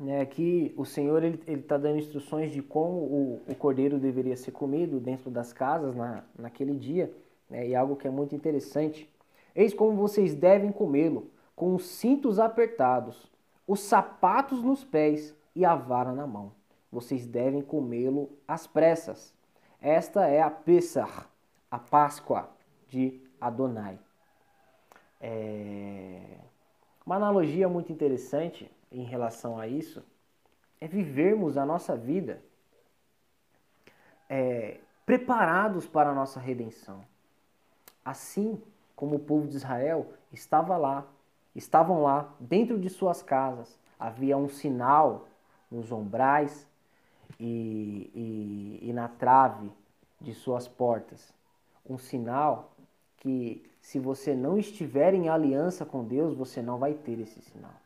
né, 0.00 0.24
que 0.24 0.72
o 0.76 0.84
Senhor 0.86 1.22
ele 1.22 1.38
está 1.46 1.76
dando 1.76 1.98
instruções 1.98 2.50
de 2.50 2.62
como 2.62 2.96
o, 2.96 3.42
o, 3.46 3.54
cordeiro 3.54 3.98
deveria 3.98 4.36
ser 4.36 4.50
comido 4.50 4.98
dentro 4.98 5.30
das 5.30 5.52
casas 5.52 5.94
na, 5.94 6.24
naquele 6.38 6.74
dia, 6.74 7.12
né, 7.50 7.68
e 7.68 7.76
algo 7.76 7.96
que 7.96 8.08
é 8.08 8.10
muito 8.10 8.34
interessante. 8.34 9.08
Eis 9.54 9.74
como 9.74 9.94
vocês 9.94 10.34
devem 10.34 10.72
comê-lo, 10.72 11.30
com 11.54 11.74
os 11.74 11.84
cintos 11.84 12.38
apertados, 12.38 13.30
os 13.68 13.80
sapatos 13.80 14.62
nos 14.62 14.82
pés 14.82 15.34
e 15.54 15.64
a 15.66 15.74
vara 15.74 16.12
na 16.12 16.26
mão. 16.26 16.52
Vocês 16.90 17.26
devem 17.26 17.60
comê-lo 17.60 18.30
às 18.48 18.66
pressas. 18.66 19.34
Esta 19.82 20.26
é 20.26 20.40
a 20.40 20.50
Pessah, 20.50 21.26
a 21.70 21.78
Páscoa 21.78 22.48
de 22.88 23.20
Adonai. 23.38 23.98
É... 25.20 26.38
Uma 27.04 27.16
analogia 27.16 27.68
muito 27.68 27.92
interessante 27.92 28.70
em 28.90 29.04
relação 29.04 29.58
a 29.58 29.66
isso 29.66 30.02
é 30.80 30.88
vivermos 30.88 31.56
a 31.56 31.64
nossa 31.64 31.96
vida 31.96 32.42
é, 34.28 34.78
preparados 35.04 35.86
para 35.86 36.10
a 36.10 36.14
nossa 36.14 36.38
redenção. 36.38 37.04
Assim 38.04 38.62
como 38.94 39.16
o 39.16 39.18
povo 39.18 39.48
de 39.48 39.56
Israel 39.56 40.06
estava 40.32 40.76
lá, 40.76 41.06
estavam 41.54 42.02
lá 42.02 42.32
dentro 42.38 42.78
de 42.78 42.88
suas 42.88 43.22
casas, 43.22 43.78
havia 43.98 44.36
um 44.36 44.48
sinal 44.48 45.26
nos 45.70 45.90
ombrais 45.90 46.66
e, 47.38 48.10
e, 48.14 48.88
e 48.88 48.92
na 48.92 49.08
trave 49.08 49.70
de 50.20 50.34
suas 50.34 50.68
portas. 50.68 51.32
Um 51.88 51.98
sinal 51.98 52.72
que, 53.16 53.68
se 53.80 53.98
você 53.98 54.34
não 54.34 54.58
estiver 54.58 55.14
em 55.14 55.28
aliança 55.28 55.84
com 55.84 56.04
Deus, 56.04 56.34
você 56.34 56.62
não 56.62 56.78
vai 56.78 56.94
ter 56.94 57.18
esse 57.18 57.40
sinal. 57.42 57.79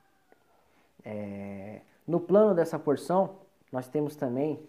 É, 1.04 1.80
no 2.06 2.18
plano 2.20 2.54
dessa 2.54 2.78
porção, 2.78 3.38
nós 3.70 3.88
temos 3.88 4.16
também 4.16 4.60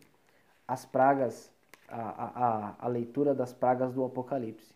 as 0.67 0.85
pragas, 0.85 1.51
a, 1.87 1.99
a, 1.99 2.75
a 2.79 2.87
leitura 2.87 3.33
das 3.33 3.53
pragas 3.53 3.93
do 3.93 4.03
Apocalipse, 4.03 4.73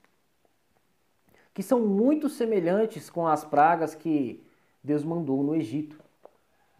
que 1.54 1.64
são 1.64 1.80
muito 1.86 2.30
semelhantes 2.30 3.10
com 3.10 3.28
as 3.28 3.44
pragas 3.44 3.96
que 3.96 4.44
Deus 4.84 5.04
mandou 5.04 5.44
no 5.44 5.56
Egito, 5.56 6.02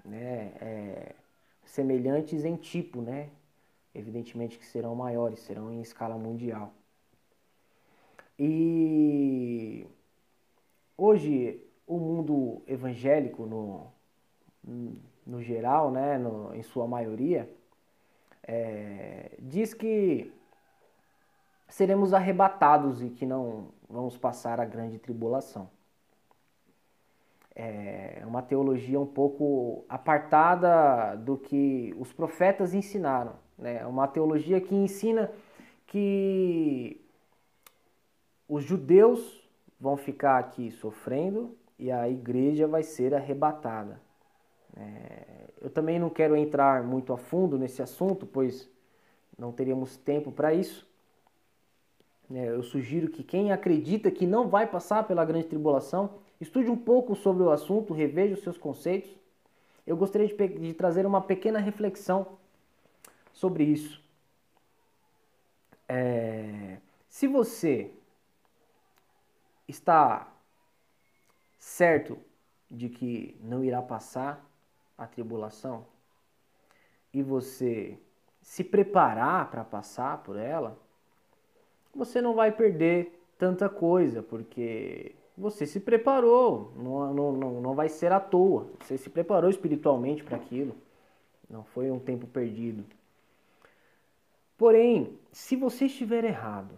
né? 0.06 0.54
É, 0.62 1.16
semelhantes 1.66 2.46
em 2.46 2.56
tipo, 2.56 3.02
né? 3.02 3.30
Evidentemente 3.94 4.58
que 4.58 4.66
serão 4.66 4.96
maiores, 4.96 5.40
serão 5.40 5.72
em 5.72 5.82
escala 5.82 6.18
mundial. 6.18 6.74
E 8.38 9.86
hoje 10.98 11.62
o 11.86 11.98
mundo 11.98 12.62
evangélico 12.68 13.46
no, 13.46 13.92
no 14.64 15.42
geral, 15.42 15.92
né, 15.92 16.18
no, 16.18 16.54
em 16.56 16.64
sua 16.64 16.88
maioria, 16.88 17.50
é, 18.44 19.32
diz 19.40 19.74
que 19.74 20.34
seremos 21.68 22.14
arrebatados 22.14 23.02
e 23.02 23.10
que 23.10 23.26
não 23.26 23.68
vamos 23.90 24.18
passar 24.18 24.60
a 24.60 24.66
grande 24.66 24.98
tribulação. 24.98 25.70
É 27.56 28.24
uma 28.26 28.42
teologia 28.42 29.00
um 29.00 29.06
pouco 29.06 29.84
apartada 29.90 31.16
do 31.18 31.38
que 31.38 31.94
os 32.00 32.14
profetas 32.14 32.74
ensinaram. 32.74 33.34
Né? 33.58 33.78
É 33.78 33.86
uma 33.86 34.08
teologia 34.08 34.62
que 34.62 34.74
ensina 34.74 35.32
que 35.86 37.02
os 38.48 38.64
judeus 38.64 39.44
vão 39.80 39.98
ficar 39.98 40.40
aqui 40.40 40.72
sofrendo 40.72 41.56
e 41.78 41.92
a 41.92 42.10
igreja 42.10 42.68
vai 42.68 42.84
ser 42.84 43.14
arrebatada. 43.14 44.00
É, 44.78 45.50
eu 45.62 45.70
também 45.70 46.00
não 46.00 46.10
quero 46.10 46.36
entrar 46.36 46.84
muito 46.84 47.12
a 47.14 47.18
fundo 47.18 47.58
nesse 47.58 47.82
assunto, 47.82 48.26
pois 48.26 48.70
não 49.38 49.52
teríamos 49.52 49.98
tempo 49.98 50.32
para 50.32 50.54
isso. 50.54 50.88
É, 52.32 52.50
eu 52.50 52.62
sugiro 52.62 53.10
que 53.10 53.24
quem 53.24 53.52
acredita 53.52 54.12
que 54.12 54.28
não 54.28 54.48
vai 54.48 54.68
passar 54.68 55.08
pela 55.08 55.26
grande 55.26 55.48
tribulação, 55.48 56.20
estude 56.40 56.70
um 56.70 56.78
pouco 56.78 57.16
sobre 57.16 57.44
o 57.44 57.52
assunto, 57.52 57.94
reveja 57.94 58.36
os 58.36 58.44
seus 58.44 58.58
conceitos. 58.58 59.10
Eu 59.86 59.98
gostaria 59.98 60.28
de, 60.28 60.48
de 60.48 60.74
trazer 60.74 61.06
uma 61.06 61.22
pequena 61.22 61.60
reflexão 61.60 62.38
sobre 63.34 63.64
isso. 63.64 64.02
É, 65.88 66.78
se 67.08 67.28
você 67.28 67.92
está 69.68 70.32
certo 71.58 72.18
de 72.70 72.90
que 72.90 73.36
não 73.42 73.64
irá 73.64 73.82
passar 73.82 74.49
a 75.00 75.08
tribulação 75.08 75.86
e 77.14 77.24
você 77.24 77.98
se 78.42 78.64
preparar 78.64 79.50
para 79.50 79.64
passar 79.64 80.22
por 80.24 80.36
ela, 80.36 80.78
você 81.96 82.22
não 82.22 82.36
vai 82.36 82.52
perder 82.52 83.20
tanta 83.38 83.70
coisa, 83.70 84.22
porque 84.22 85.16
você 85.38 85.66
se 85.66 85.80
preparou, 85.80 86.72
não, 86.76 87.14
não, 87.14 87.32
não, 87.32 87.62
não 87.62 87.74
vai 87.74 87.90
ser 87.90 88.12
à 88.12 88.20
toa. 88.20 88.68
Você 88.82 88.98
se 88.98 89.10
preparou 89.10 89.50
espiritualmente 89.50 90.24
para 90.24 90.36
aquilo, 90.36 90.76
não 91.50 91.64
foi 91.64 91.90
um 91.90 92.00
tempo 92.00 92.28
perdido. 92.28 92.86
Porém, 94.58 95.18
se 95.32 95.56
você 95.56 95.86
estiver 95.86 96.26
errado 96.26 96.78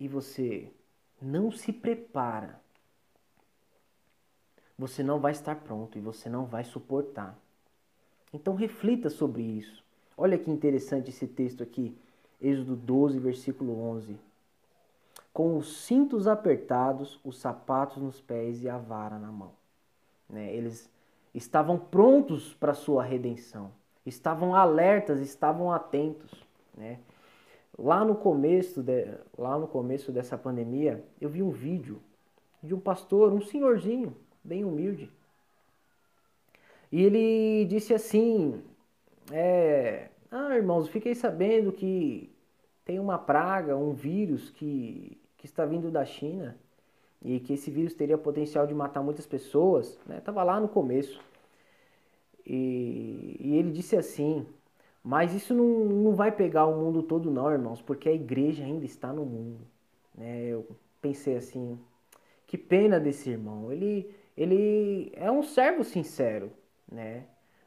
e 0.00 0.08
você 0.08 0.68
não 1.20 1.52
se 1.52 1.72
prepara, 1.72 2.58
você 4.82 5.00
não 5.00 5.20
vai 5.20 5.30
estar 5.30 5.54
pronto 5.54 5.96
e 5.96 6.00
você 6.00 6.28
não 6.28 6.44
vai 6.44 6.64
suportar. 6.64 7.38
Então 8.34 8.56
reflita 8.56 9.08
sobre 9.08 9.40
isso. 9.40 9.80
Olha 10.18 10.36
que 10.36 10.50
interessante 10.50 11.10
esse 11.10 11.24
texto 11.24 11.62
aqui, 11.62 11.96
Êxodo 12.40 12.74
12, 12.74 13.20
versículo 13.20 13.80
11. 13.80 14.18
Com 15.32 15.56
os 15.56 15.84
cintos 15.84 16.26
apertados, 16.26 17.20
os 17.22 17.38
sapatos 17.38 18.02
nos 18.02 18.20
pés 18.20 18.60
e 18.64 18.68
a 18.68 18.76
vara 18.76 19.20
na 19.20 19.30
mão. 19.30 19.52
Né? 20.28 20.52
Eles 20.52 20.90
estavam 21.32 21.78
prontos 21.78 22.52
para 22.54 22.72
a 22.72 22.74
sua 22.74 23.04
redenção, 23.04 23.70
estavam 24.04 24.52
alertas, 24.52 25.20
estavam 25.20 25.70
atentos. 25.70 26.44
Né? 26.76 26.98
Lá 27.78 28.04
no 28.04 28.16
começo, 28.16 28.82
de, 28.82 29.16
lá 29.38 29.56
no 29.56 29.68
começo 29.68 30.10
dessa 30.10 30.36
pandemia, 30.36 31.04
eu 31.20 31.28
vi 31.28 31.40
um 31.40 31.50
vídeo 31.50 32.02
de 32.60 32.74
um 32.74 32.80
pastor, 32.80 33.32
um 33.32 33.40
senhorzinho, 33.40 34.16
bem 34.44 34.64
humilde. 34.64 35.10
E 36.90 37.02
ele 37.02 37.64
disse 37.66 37.94
assim: 37.94 38.62
é, 39.30 40.08
Ah, 40.30 40.56
irmãos, 40.56 40.88
fiquei 40.88 41.14
sabendo 41.14 41.72
que 41.72 42.30
tem 42.84 42.98
uma 42.98 43.18
praga, 43.18 43.76
um 43.76 43.92
vírus 43.92 44.50
que, 44.50 45.18
que 45.38 45.46
está 45.46 45.64
vindo 45.64 45.90
da 45.90 46.04
China 46.04 46.56
e 47.24 47.38
que 47.40 47.52
esse 47.54 47.70
vírus 47.70 47.94
teria 47.94 48.18
potencial 48.18 48.66
de 48.66 48.74
matar 48.74 49.02
muitas 49.02 49.26
pessoas. 49.26 49.98
Estava 50.10 50.40
né? 50.40 50.44
lá 50.44 50.60
no 50.60 50.68
começo. 50.68 51.20
E, 52.46 53.36
e 53.40 53.56
ele 53.56 53.70
disse 53.70 53.96
assim: 53.96 54.46
Mas 55.02 55.32
isso 55.34 55.54
não, 55.54 55.84
não 55.84 56.14
vai 56.14 56.32
pegar 56.32 56.66
o 56.66 56.78
mundo 56.78 57.02
todo, 57.02 57.30
não, 57.30 57.50
irmãos, 57.50 57.80
porque 57.80 58.08
a 58.08 58.12
igreja 58.12 58.64
ainda 58.64 58.84
está 58.84 59.12
no 59.12 59.24
mundo. 59.24 59.60
Né? 60.14 60.46
Eu 60.46 60.66
pensei 61.00 61.36
assim: 61.36 61.78
Que 62.46 62.58
pena 62.58 62.98
desse 62.98 63.30
irmão. 63.30 63.72
Ele 63.72 64.12
ele 64.36 65.12
é 65.14 65.30
um 65.30 65.42
servo 65.42 65.84
sincero, 65.84 66.52
né? 66.90 67.26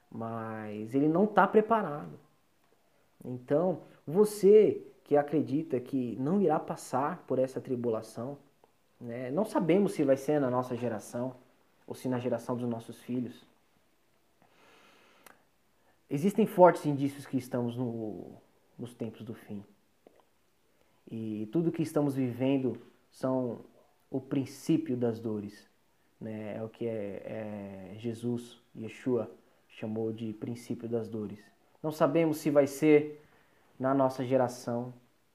Mas 0.09 0.95
ele 0.95 1.07
não 1.07 1.25
está 1.25 1.47
preparado. 1.47 2.19
Então, 3.23 3.81
você 4.05 4.81
que 5.03 5.15
acredita 5.15 5.79
que 5.79 6.15
não 6.19 6.41
irá 6.41 6.59
passar 6.59 7.23
por 7.27 7.37
essa 7.37 7.61
tribulação, 7.61 8.37
né? 8.99 9.29
não 9.29 9.45
sabemos 9.45 9.93
se 9.93 10.03
vai 10.03 10.17
ser 10.17 10.39
na 10.39 10.49
nossa 10.49 10.75
geração 10.75 11.35
ou 11.85 11.93
se 11.93 12.07
na 12.07 12.17
geração 12.17 12.55
dos 12.55 12.67
nossos 12.67 12.99
filhos. 13.01 13.45
Existem 16.09 16.45
fortes 16.45 16.85
indícios 16.85 17.25
que 17.25 17.37
estamos 17.37 17.75
no, 17.75 18.31
nos 18.77 18.93
tempos 18.93 19.23
do 19.23 19.33
fim. 19.33 19.63
E 21.09 21.47
tudo 21.51 21.71
que 21.71 21.83
estamos 21.83 22.15
vivendo 22.15 22.79
são 23.11 23.59
o 24.09 24.19
princípio 24.19 24.97
das 24.97 25.19
dores 25.19 25.67
né? 26.25 26.57
É 26.57 26.63
o 26.63 26.67
que 26.67 26.87
é, 26.87 27.91
é 27.93 27.95
Jesus, 27.97 28.59
Yeshua, 28.75 29.31
chamou 29.69 30.11
de 30.11 30.33
princípio 30.33 30.89
das 30.89 31.07
dores. 31.07 31.39
Não 31.81 31.91
sabemos 31.91 32.37
se 32.37 32.49
vai 32.49 32.65
ser 32.65 33.23
na 33.79 33.93
nossa 33.93 34.25
geração, 34.25 34.91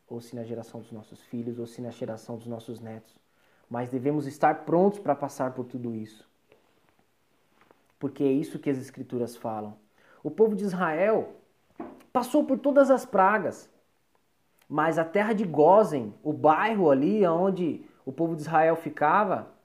ou 0.08 0.20
se 0.20 0.34
na 0.34 0.42
geração 0.42 0.80
dos 0.80 0.90
nossos 0.90 1.22
filhos, 1.22 1.58
ou 1.60 1.66
se 1.66 1.80
na 1.80 1.90
geração 1.90 2.36
dos 2.36 2.48
nossos 2.48 2.80
netos. 2.80 3.14
Mas 3.68 3.88
devemos 3.88 4.26
estar 4.26 4.64
prontos 4.64 4.98
para 4.98 5.14
passar 5.14 5.52
por 5.54 5.64
tudo 5.64 5.94
isso. 5.94 6.28
Porque 7.98 8.24
é 8.24 8.32
isso 8.32 8.58
que 8.58 8.68
as 8.68 8.78
Escrituras 8.78 9.36
falam. 9.36 9.76
O 10.24 10.30
povo 10.30 10.56
de 10.56 10.64
Israel 10.64 11.36
passou 12.12 12.44
por 12.44 12.58
todas 12.58 12.90
as 12.90 13.06
pragas, 13.06 13.70
mas 14.68 14.98
a 14.98 15.04
terra 15.04 15.32
de 15.32 15.44
Gozen, 15.44 16.12
o 16.22 16.32
bairro 16.32 16.90
ali 16.90 17.24
onde 17.26 17.84
o 18.04 18.10
povo 18.10 18.34
de 18.34 18.42
Israel 18.42 18.74
ficava, 18.74 19.59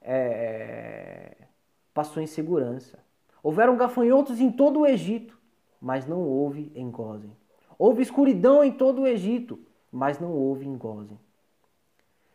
é, 0.00 1.36
passou 1.92 2.22
em 2.22 2.26
segurança. 2.26 2.98
Houveram 3.42 3.76
gafanhotos 3.76 4.40
em 4.40 4.50
todo 4.50 4.80
o 4.80 4.86
Egito, 4.86 5.38
mas 5.80 6.06
não 6.06 6.20
houve 6.20 6.70
em 6.74 6.90
Gozen. 6.90 7.36
Houve 7.78 8.02
escuridão 8.02 8.62
em 8.62 8.72
todo 8.72 9.02
o 9.02 9.06
Egito, 9.06 9.58
mas 9.90 10.18
não 10.18 10.32
houve 10.32 10.66
em 10.66 10.76
Gozen. 10.76 11.18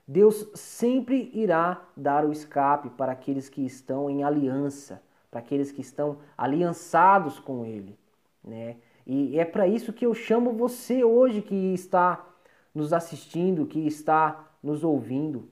Deus 0.07 0.47
sempre 0.53 1.31
irá 1.33 1.87
dar 1.95 2.25
o 2.25 2.31
escape 2.31 2.89
para 2.91 3.11
aqueles 3.11 3.49
que 3.49 3.65
estão 3.65 4.09
em 4.09 4.23
aliança, 4.23 5.01
para 5.31 5.39
aqueles 5.39 5.71
que 5.71 5.81
estão 5.81 6.19
aliançados 6.37 7.39
com 7.39 7.65
Ele. 7.65 7.97
Né? 8.43 8.77
E 9.05 9.39
é 9.39 9.45
para 9.45 9.67
isso 9.67 9.93
que 9.93 10.05
eu 10.05 10.13
chamo 10.13 10.53
você 10.53 11.03
hoje 11.03 11.41
que 11.41 11.73
está 11.73 12.25
nos 12.73 12.93
assistindo, 12.93 13.65
que 13.65 13.79
está 13.87 14.47
nos 14.61 14.83
ouvindo. 14.83 15.49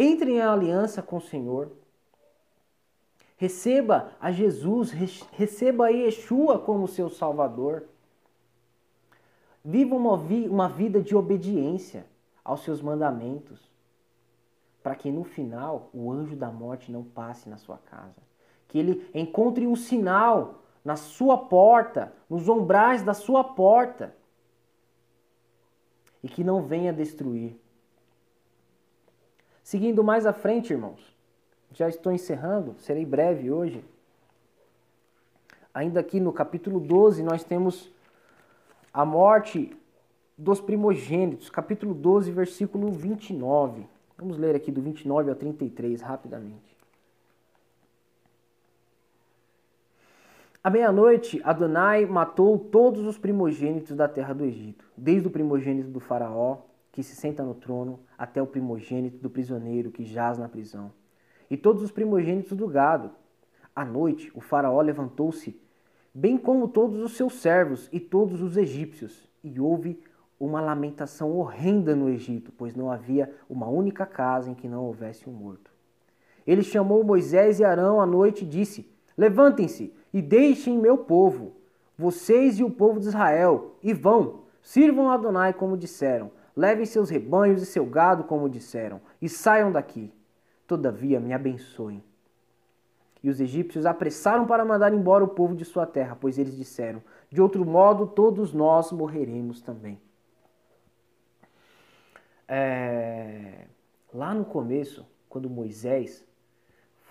Entre 0.00 0.34
em 0.34 0.40
aliança 0.40 1.02
com 1.02 1.16
o 1.16 1.20
Senhor. 1.20 1.72
Receba 3.36 4.12
a 4.20 4.30
Jesus, 4.30 4.92
receba 5.32 5.86
a 5.86 5.88
Yeshua 5.88 6.60
como 6.60 6.86
seu 6.86 7.10
Salvador. 7.10 7.82
Viva 9.64 9.96
uma, 9.96 10.16
vi 10.16 10.48
uma 10.48 10.68
vida 10.68 11.02
de 11.02 11.16
obediência 11.16 12.06
aos 12.44 12.62
seus 12.62 12.80
mandamentos, 12.80 13.72
para 14.84 14.94
que 14.94 15.10
no 15.10 15.24
final 15.24 15.90
o 15.92 16.12
anjo 16.12 16.36
da 16.36 16.50
morte 16.52 16.92
não 16.92 17.02
passe 17.02 17.48
na 17.48 17.56
sua 17.56 17.78
casa. 17.78 18.22
Que 18.68 18.78
ele 18.78 19.10
encontre 19.12 19.66
um 19.66 19.74
sinal 19.74 20.62
na 20.84 20.94
sua 20.94 21.36
porta, 21.36 22.12
nos 22.30 22.48
ombrais 22.48 23.02
da 23.02 23.14
sua 23.14 23.42
porta, 23.42 24.14
e 26.22 26.28
que 26.28 26.44
não 26.44 26.62
venha 26.62 26.92
destruir 26.92 27.60
Seguindo 29.68 30.02
mais 30.02 30.24
à 30.24 30.32
frente, 30.32 30.72
irmãos, 30.72 31.14
já 31.74 31.90
estou 31.90 32.10
encerrando, 32.10 32.74
serei 32.78 33.04
breve 33.04 33.50
hoje. 33.50 33.84
Ainda 35.74 36.00
aqui 36.00 36.18
no 36.18 36.32
capítulo 36.32 36.80
12, 36.80 37.22
nós 37.22 37.44
temos 37.44 37.92
a 38.94 39.04
morte 39.04 39.76
dos 40.38 40.58
primogênitos, 40.58 41.50
capítulo 41.50 41.92
12, 41.92 42.32
versículo 42.32 42.90
29. 42.90 43.86
Vamos 44.16 44.38
ler 44.38 44.56
aqui 44.56 44.72
do 44.72 44.80
29 44.80 45.28
ao 45.28 45.36
33 45.36 46.00
rapidamente. 46.00 46.74
À 50.64 50.70
meia-noite, 50.70 51.42
Adonai 51.44 52.06
matou 52.06 52.58
todos 52.58 53.02
os 53.02 53.18
primogênitos 53.18 53.94
da 53.94 54.08
terra 54.08 54.32
do 54.32 54.46
Egito, 54.46 54.86
desde 54.96 55.28
o 55.28 55.30
primogênito 55.30 55.90
do 55.90 56.00
faraó 56.00 56.56
que 56.92 57.02
se 57.02 57.14
senta 57.14 57.42
no 57.42 57.54
trono, 57.54 58.00
até 58.16 58.42
o 58.42 58.46
primogênito 58.46 59.18
do 59.18 59.30
prisioneiro 59.30 59.90
que 59.90 60.04
jaz 60.04 60.38
na 60.38 60.48
prisão, 60.48 60.90
e 61.50 61.56
todos 61.56 61.82
os 61.82 61.90
primogênitos 61.90 62.56
do 62.56 62.66
gado. 62.66 63.10
À 63.74 63.84
noite, 63.84 64.30
o 64.34 64.40
faraó 64.40 64.80
levantou-se, 64.80 65.60
bem 66.12 66.36
como 66.36 66.68
todos 66.68 67.00
os 67.00 67.16
seus 67.16 67.34
servos 67.34 67.88
e 67.92 68.00
todos 68.00 68.42
os 68.42 68.56
egípcios, 68.56 69.30
e 69.42 69.60
houve 69.60 70.00
uma 70.38 70.60
lamentação 70.60 71.32
horrenda 71.36 71.96
no 71.96 72.08
Egito, 72.08 72.52
pois 72.56 72.74
não 72.74 72.90
havia 72.90 73.32
uma 73.48 73.68
única 73.68 74.06
casa 74.06 74.50
em 74.50 74.54
que 74.54 74.68
não 74.68 74.84
houvesse 74.84 75.28
um 75.28 75.32
morto. 75.32 75.70
Ele 76.46 76.62
chamou 76.62 77.04
Moisés 77.04 77.60
e 77.60 77.64
Arão 77.64 78.00
à 78.00 78.06
noite 78.06 78.44
e 78.44 78.48
disse: 78.48 78.88
Levantem-se 79.16 79.92
e 80.12 80.22
deixem 80.22 80.78
meu 80.78 80.98
povo, 80.98 81.56
vocês 81.96 82.58
e 82.58 82.64
o 82.64 82.70
povo 82.70 83.00
de 83.00 83.08
Israel, 83.08 83.76
e 83.82 83.92
vão, 83.92 84.44
sirvam 84.62 85.10
a 85.10 85.14
Adonai 85.14 85.52
como 85.52 85.76
disseram. 85.76 86.30
Levem 86.58 86.84
seus 86.84 87.08
rebanhos 87.08 87.62
e 87.62 87.66
seu 87.66 87.86
gado, 87.86 88.24
como 88.24 88.48
disseram, 88.48 89.00
e 89.22 89.28
saiam 89.28 89.70
daqui. 89.70 90.12
Todavia, 90.66 91.20
me 91.20 91.32
abençoem. 91.32 92.02
E 93.22 93.30
os 93.30 93.40
egípcios 93.40 93.86
apressaram 93.86 94.44
para 94.44 94.64
mandar 94.64 94.92
embora 94.92 95.22
o 95.22 95.28
povo 95.28 95.54
de 95.54 95.64
sua 95.64 95.86
terra, 95.86 96.18
pois 96.20 96.36
eles 96.36 96.56
disseram: 96.56 97.00
De 97.30 97.40
outro 97.40 97.64
modo, 97.64 98.08
todos 98.08 98.52
nós 98.52 98.90
morreremos 98.90 99.60
também. 99.60 100.00
É... 102.48 103.68
Lá 104.12 104.34
no 104.34 104.44
começo, 104.44 105.06
quando 105.28 105.48
Moisés 105.48 106.26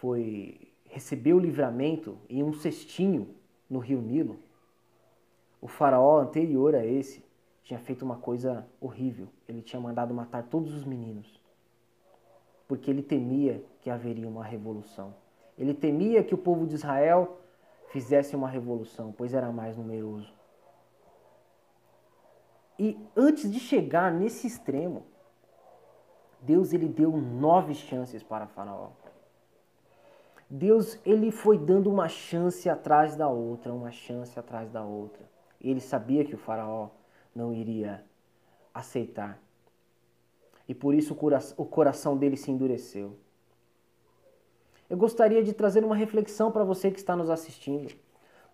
foi 0.01 0.60
recebeu 0.89 1.38
o 1.38 1.39
livramento 1.39 2.17
em 2.29 2.43
um 2.43 2.51
cestinho 2.51 3.33
no 3.69 3.79
rio 3.79 4.01
Nilo, 4.01 4.38
o 5.62 5.69
faraó 5.69 6.19
anterior 6.19 6.75
a 6.75 6.86
esse 6.86 7.25
tinha 7.67 7.80
feito 7.82 8.06
uma 8.06 8.15
coisa 8.15 8.65
horrível. 8.80 9.27
Ele 9.45 9.62
tinha 9.62 9.80
mandado 9.80 10.13
matar 10.13 10.43
todos 10.43 10.73
os 10.73 10.86
meninos. 10.86 11.27
porque 12.65 12.91
ele 12.91 13.01
temia 13.01 13.63
que 13.80 13.89
haveria 13.89 14.27
uma 14.27 14.43
revolução. 14.43 15.13
Ele 15.58 15.73
temia 15.73 16.21
que 16.21 16.36
o 16.36 16.38
povo 16.38 16.67
de 16.67 16.75
Israel 16.75 17.39
fizesse 17.88 18.36
uma 18.36 18.49
revolução, 18.49 19.13
pois 19.17 19.34
era 19.34 19.49
mais 19.53 19.77
numeroso. 19.77 20.34
E 22.77 22.97
antes 23.15 23.49
de 23.49 23.58
chegar 23.58 24.12
nesse 24.12 24.47
extremo, 24.47 25.06
Deus 26.41 26.73
ele 26.73 26.89
deu 26.89 27.15
nove 27.15 27.73
chances 27.73 28.21
para 28.21 28.47
Faraó. 28.47 28.89
Deus 30.49 30.99
ele 31.06 31.32
foi 31.32 31.58
dando 31.58 31.89
uma 31.89 32.10
chance 32.10 32.69
atrás 32.69 33.15
da 33.15 33.30
outra, 33.30 33.73
uma 33.73 33.91
chance 33.91 34.38
atrás 34.38 34.69
da 34.69 34.84
outra. 34.84 35.25
Ele 35.62 35.80
sabia 35.80 36.25
que 36.25 36.36
o 36.36 36.38
Faraó 36.38 36.89
não 37.38 37.54
iria 37.54 38.04
aceitar. 38.73 39.39
E 40.67 40.73
por 40.73 40.95
isso 40.95 41.15
o 41.56 41.65
coração 41.65 42.17
dele 42.17 42.36
se 42.36 42.50
endureceu. 42.50 43.15
Eu 44.89 44.97
gostaria 44.97 45.43
de 45.43 45.54
trazer 45.54 45.84
uma 45.86 45.95
reflexão 45.95 46.52
para 46.52 46.63
você 46.63 46.89
que 46.89 46.97
está 46.97 47.15
nos 47.15 47.30
assistindo. 47.30 47.93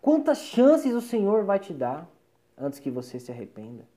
Quantas 0.01 0.39
chances 0.39 0.93
o 0.93 1.01
Senhor 1.01 1.45
vai 1.45 1.59
te 1.59 1.73
dar 1.73 2.09
antes 2.57 2.77
que 2.77 2.91
você 2.91 3.19
se 3.19 3.31
arrependa? 3.31 3.87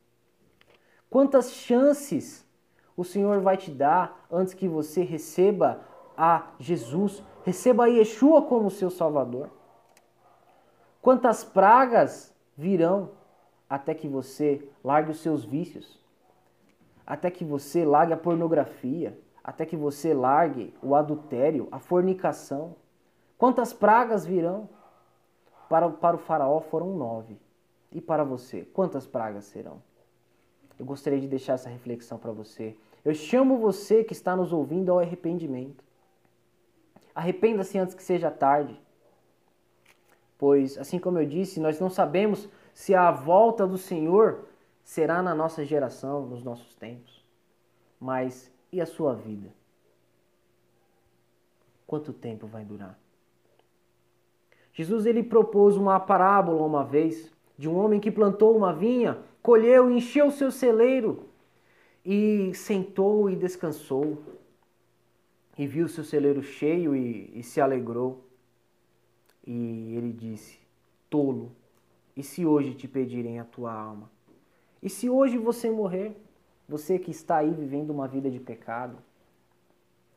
Quantas 1.11 1.51
chances 1.51 2.47
o 2.97 3.05
Senhor 3.05 3.41
vai 3.41 3.57
te 3.57 3.71
dar 3.71 4.25
antes 4.31 4.55
que 4.55 4.69
você 4.69 5.03
receba 5.03 5.81
a 6.17 6.53
Jesus, 6.61 7.23
receba 7.45 7.85
a 7.85 7.89
Yeshua 7.89 8.43
como 8.43 8.71
seu 8.71 8.91
Salvador? 8.91 9.51
Quantas 11.03 11.43
pragas 11.43 12.35
virão 12.57 13.11
até 13.69 13.95
que 13.95 14.09
você 14.09 14.69
largue 14.83 15.11
os 15.11 15.21
seus 15.21 15.45
vícios? 15.45 15.99
Até 17.07 17.31
que 17.31 17.45
você 17.45 17.85
largue 17.85 18.13
a 18.13 18.17
pornografia? 18.17 19.19
Até 19.43 19.65
que 19.65 19.77
você 19.77 20.13
largue 20.13 20.75
o 20.83 20.95
adultério, 20.95 21.69
a 21.71 21.79
fornicação? 21.79 22.75
Quantas 23.39 23.73
pragas 23.73 24.27
virão? 24.27 24.69
Para, 25.69 25.89
para 25.89 26.17
o 26.17 26.19
faraó 26.19 26.61
foram 26.61 26.97
nove. 26.97 27.39
E 27.93 28.01
para 28.01 28.25
você, 28.25 28.63
quantas 28.73 29.07
pragas 29.07 29.45
serão? 29.45 29.81
eu 30.79 30.85
gostaria 30.85 31.21
de 31.21 31.27
deixar 31.27 31.55
essa 31.55 31.69
reflexão 31.69 32.19
para 32.19 32.33
você. 32.33 32.77
Eu 33.05 33.15
chamo 33.15 33.59
você 33.59 34.05
que 34.05 34.13
está 34.13 34.37
nos 34.37 34.53
ouvindo 34.53 34.93
ao 34.93 34.99
arrependimento. 34.99 35.83
Arrependa-se 37.15 37.79
antes 37.79 37.95
que 37.95 38.03
seja 38.03 38.31
tarde. 38.31 38.79
Pois, 40.37 40.77
assim 40.77 40.99
como 40.99 41.19
eu 41.19 41.25
disse, 41.25 41.61
nós 41.61 41.81
não 41.81 41.89
sabemos 41.89 42.49
se 42.77 42.95
a 42.95 43.11
volta 43.11 43.67
do 43.67 43.79
Senhor 43.79 44.45
será 44.85 45.23
na 45.23 45.35
nossa 45.35 45.65
geração, 45.65 46.27
nos 46.27 46.45
nossos 46.45 46.75
tempos. 46.75 47.25
Mas 47.99 48.53
e 48.71 48.83
a 48.83 48.85
sua 48.85 49.15
vida? 49.15 49.51
Quanto 51.87 52.13
tempo 52.13 52.47
vai 52.47 52.67
durar? 52.67 52.99
Jesus 54.75 55.07
ele 55.07 55.23
propôs 55.23 55.75
uma 55.75 55.99
parábola 55.99 56.63
uma 56.67 56.85
vez 56.85 57.33
de 57.57 57.67
um 57.67 57.75
homem 57.75 57.99
que 57.99 58.11
plantou 58.11 58.55
uma 58.55 58.75
vinha 58.75 59.25
colheu, 59.43 59.91
encheu 59.91 60.27
o 60.27 60.31
seu 60.31 60.51
celeiro 60.51 61.31
e 62.05 62.53
sentou 62.53 63.31
e 63.31 63.37
descansou. 63.37 64.23
E 65.57 65.67
viu 65.67 65.87
o 65.87 65.89
seu 65.89 66.05
celeiro 66.05 66.43
cheio 66.43 66.95
e, 66.95 67.33
e 67.35 67.43
se 67.43 67.59
alegrou. 67.59 68.23
E 69.47 69.95
ele 69.97 70.13
disse: 70.13 70.59
Tolo, 71.09 71.51
e 72.17 72.23
se 72.23 72.47
hoje 72.47 72.75
te 72.75 72.89
pedirem 72.89 73.39
a 73.39 73.45
tua 73.45 73.73
alma? 73.73 74.11
E 74.83 74.89
se 74.89 75.11
hoje 75.11 75.37
você 75.37 75.71
morrer? 75.71 76.17
Você 76.69 76.99
que 76.99 77.11
está 77.11 77.37
aí 77.37 77.51
vivendo 77.51 77.91
uma 77.91 78.09
vida 78.09 78.31
de 78.31 78.41
pecado, 78.41 78.99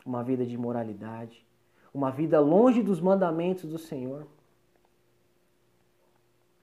uma 0.05 0.23
vida 0.23 0.45
de 0.45 0.55
imoralidade, 0.55 1.45
uma 1.93 2.09
vida 2.11 2.39
longe 2.39 2.81
dos 2.81 2.99
mandamentos 2.99 3.69
do 3.69 3.77
Senhor. 3.77 4.25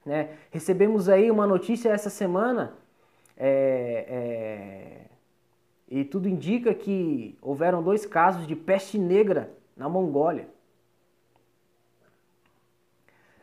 Né? 0.05 0.37
Recebemos 0.51 1.09
aí 1.09 1.29
uma 1.29 1.45
notícia 1.45 1.89
essa 1.89 2.09
semana 2.09 2.73
é, 3.35 4.05
é, 4.09 5.05
e 5.89 6.03
tudo 6.03 6.27
indica 6.27 6.73
que 6.73 7.37
houveram 7.41 7.83
dois 7.83 8.05
casos 8.05 8.47
de 8.47 8.55
peste 8.55 8.97
negra 8.97 9.53
na 9.75 9.87
Mongólia. 9.87 10.47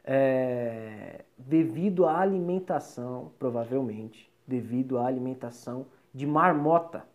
É, 0.05 1.24
devido 1.37 2.07
à 2.07 2.21
alimentação, 2.21 3.33
provavelmente, 3.39 4.31
devido 4.47 4.99
à 4.99 5.07
alimentação 5.07 5.87
de 6.13 6.27
marmota 6.27 7.07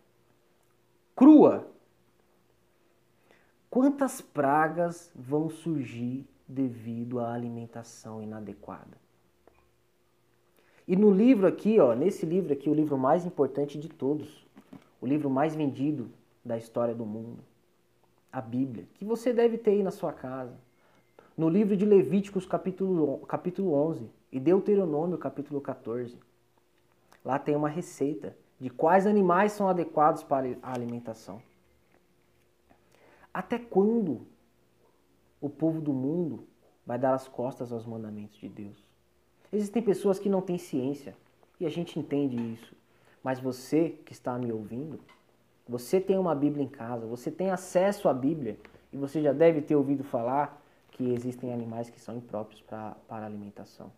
crua. 1.20 1.66
Quantas 3.68 4.22
pragas 4.22 5.12
vão 5.14 5.50
surgir 5.50 6.26
devido 6.48 7.20
à 7.20 7.32
alimentação 7.32 8.22
inadequada? 8.22 8.98
E 10.88 10.96
no 10.96 11.10
livro 11.10 11.46
aqui, 11.46 11.78
ó, 11.78 11.94
nesse 11.94 12.26
livro 12.26 12.52
aqui, 12.52 12.68
o 12.68 12.74
livro 12.74 12.98
mais 12.98 13.24
importante 13.24 13.78
de 13.78 13.88
todos, 13.88 14.46
o 15.00 15.06
livro 15.06 15.30
mais 15.30 15.54
vendido 15.54 16.10
da 16.44 16.56
história 16.56 16.94
do 16.94 17.04
mundo, 17.04 17.44
a 18.32 18.40
Bíblia, 18.40 18.88
que 18.94 19.04
você 19.04 19.32
deve 19.32 19.58
ter 19.58 19.72
aí 19.72 19.82
na 19.82 19.90
sua 19.90 20.12
casa. 20.12 20.58
No 21.40 21.48
livro 21.48 21.74
de 21.74 21.86
Levíticos, 21.86 22.44
capítulo, 22.44 23.16
capítulo 23.20 23.72
11, 23.72 24.10
e 24.30 24.38
Deuteronômio, 24.38 25.16
capítulo 25.16 25.58
14. 25.58 26.18
Lá 27.24 27.38
tem 27.38 27.56
uma 27.56 27.66
receita 27.66 28.36
de 28.60 28.68
quais 28.68 29.06
animais 29.06 29.52
são 29.52 29.66
adequados 29.66 30.22
para 30.22 30.54
a 30.62 30.74
alimentação. 30.74 31.40
Até 33.32 33.58
quando 33.58 34.26
o 35.40 35.48
povo 35.48 35.80
do 35.80 35.94
mundo 35.94 36.46
vai 36.84 36.98
dar 36.98 37.14
as 37.14 37.26
costas 37.26 37.72
aos 37.72 37.86
mandamentos 37.86 38.36
de 38.36 38.46
Deus? 38.50 38.86
Existem 39.50 39.82
pessoas 39.82 40.18
que 40.18 40.28
não 40.28 40.42
têm 40.42 40.58
ciência 40.58 41.16
e 41.58 41.64
a 41.64 41.70
gente 41.70 41.98
entende 41.98 42.36
isso. 42.52 42.76
Mas 43.24 43.40
você 43.40 43.98
que 44.04 44.12
está 44.12 44.36
me 44.36 44.52
ouvindo, 44.52 45.00
você 45.66 46.02
tem 46.02 46.18
uma 46.18 46.34
Bíblia 46.34 46.66
em 46.66 46.68
casa, 46.68 47.06
você 47.06 47.30
tem 47.30 47.50
acesso 47.50 48.10
à 48.10 48.12
Bíblia 48.12 48.58
e 48.92 48.98
você 48.98 49.22
já 49.22 49.32
deve 49.32 49.62
ter 49.62 49.74
ouvido 49.74 50.04
falar 50.04 50.59
que 51.00 51.14
existem 51.14 51.50
animais 51.50 51.88
que 51.88 51.98
são 51.98 52.14
impróprios 52.14 52.60
para, 52.60 52.94
para 53.08 53.24
alimentação. 53.24 53.90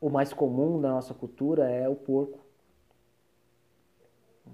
O 0.00 0.08
mais 0.08 0.32
comum 0.32 0.80
da 0.80 0.90
nossa 0.90 1.12
cultura 1.12 1.68
é 1.68 1.88
o 1.88 1.96
porco. 1.96 2.38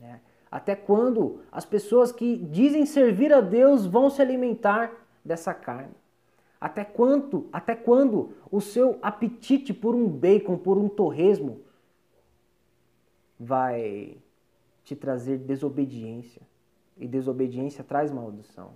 Né? 0.00 0.22
Até 0.50 0.74
quando 0.74 1.42
as 1.52 1.66
pessoas 1.66 2.10
que 2.10 2.38
dizem 2.38 2.86
servir 2.86 3.34
a 3.34 3.42
Deus 3.42 3.84
vão 3.84 4.08
se 4.08 4.22
alimentar 4.22 4.90
dessa 5.22 5.52
carne? 5.52 5.92
Até 6.58 6.86
quanto, 6.86 7.46
até 7.52 7.76
quando 7.76 8.32
o 8.50 8.62
seu 8.62 8.98
apetite 9.02 9.74
por 9.74 9.94
um 9.94 10.08
bacon, 10.08 10.56
por 10.56 10.78
um 10.78 10.88
torresmo 10.88 11.60
vai 13.38 14.16
te 14.84 14.96
trazer 14.96 15.36
desobediência? 15.36 16.40
E 16.96 17.06
desobediência 17.06 17.84
traz 17.84 18.10
maldição. 18.10 18.72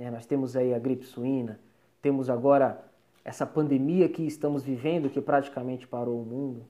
É, 0.00 0.10
nós 0.10 0.24
temos 0.24 0.56
aí 0.56 0.72
a 0.72 0.78
gripe 0.78 1.04
suína, 1.04 1.60
temos 2.00 2.30
agora 2.30 2.82
essa 3.22 3.44
pandemia 3.44 4.08
que 4.08 4.26
estamos 4.26 4.64
vivendo, 4.64 5.10
que 5.10 5.20
praticamente 5.20 5.86
parou 5.86 6.22
o 6.22 6.24
mundo. 6.24 6.64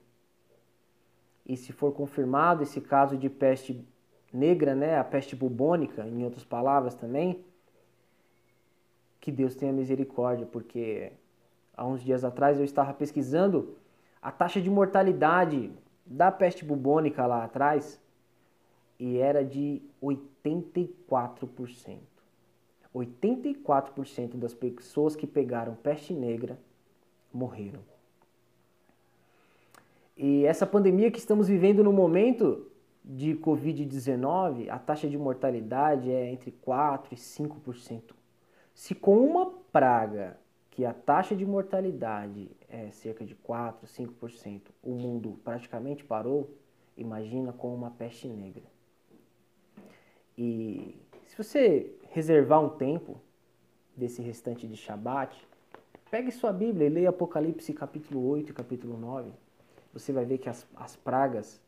E 1.46 1.56
se 1.56 1.72
for 1.72 1.92
confirmado 1.92 2.64
esse 2.64 2.80
caso 2.80 3.16
de 3.16 3.30
peste 3.30 3.86
negra, 4.32 4.74
né, 4.74 4.98
a 4.98 5.04
peste 5.04 5.36
bubônica, 5.36 6.04
em 6.04 6.24
outras 6.24 6.44
palavras 6.44 6.96
também, 6.96 7.44
que 9.20 9.30
Deus 9.30 9.54
tenha 9.54 9.72
misericórdia, 9.72 10.44
porque 10.44 11.12
há 11.76 11.86
uns 11.86 12.02
dias 12.02 12.24
atrás 12.24 12.58
eu 12.58 12.64
estava 12.64 12.92
pesquisando 12.92 13.76
a 14.20 14.32
taxa 14.32 14.60
de 14.60 14.68
mortalidade 14.68 15.70
da 16.04 16.32
peste 16.32 16.64
bubônica 16.64 17.24
lá 17.26 17.44
atrás 17.44 18.00
e 18.98 19.18
era 19.18 19.44
de 19.44 19.80
84%. 20.02 22.09
84% 22.94 24.36
das 24.36 24.54
pessoas 24.54 25.14
que 25.14 25.26
pegaram 25.26 25.74
peste 25.74 26.12
negra 26.12 26.58
morreram. 27.32 27.80
E 30.16 30.44
essa 30.44 30.66
pandemia 30.66 31.10
que 31.10 31.18
estamos 31.18 31.48
vivendo 31.48 31.82
no 31.82 31.92
momento 31.92 32.70
de 33.04 33.34
Covid-19, 33.36 34.68
a 34.68 34.78
taxa 34.78 35.08
de 35.08 35.16
mortalidade 35.16 36.10
é 36.10 36.30
entre 36.30 36.50
4% 36.50 37.12
e 37.12 37.16
5%. 37.16 38.14
Se 38.74 38.94
com 38.94 39.18
uma 39.18 39.46
praga 39.72 40.38
que 40.70 40.84
a 40.84 40.92
taxa 40.92 41.34
de 41.34 41.44
mortalidade 41.46 42.50
é 42.68 42.90
cerca 42.90 43.24
de 43.24 43.34
4, 43.34 43.86
5%, 43.86 44.62
o 44.82 44.90
mundo 44.90 45.40
praticamente 45.42 46.04
parou, 46.04 46.50
imagina 46.96 47.52
com 47.52 47.74
uma 47.74 47.90
peste 47.90 48.28
negra. 48.28 48.64
E 50.36 50.96
você 51.42 51.90
reservar 52.10 52.62
um 52.62 52.68
tempo 52.68 53.18
desse 53.96 54.20
restante 54.20 54.66
de 54.66 54.76
Shabat, 54.76 55.34
pegue 56.10 56.30
sua 56.30 56.52
Bíblia 56.52 56.86
e 56.86 56.90
leia 56.90 57.08
Apocalipse 57.08 57.72
capítulo 57.72 58.28
8 58.28 58.50
e 58.50 58.52
capítulo 58.52 58.98
9. 58.98 59.30
Você 59.94 60.12
vai 60.12 60.26
ver 60.26 60.36
que 60.36 60.50
as, 60.50 60.66
as 60.76 60.96
pragas 60.96 61.58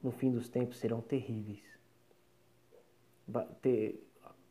no 0.00 0.12
fim 0.12 0.30
dos 0.30 0.48
tempos 0.48 0.78
serão 0.78 1.00
terríveis. 1.00 1.60
Ter, 3.60 4.00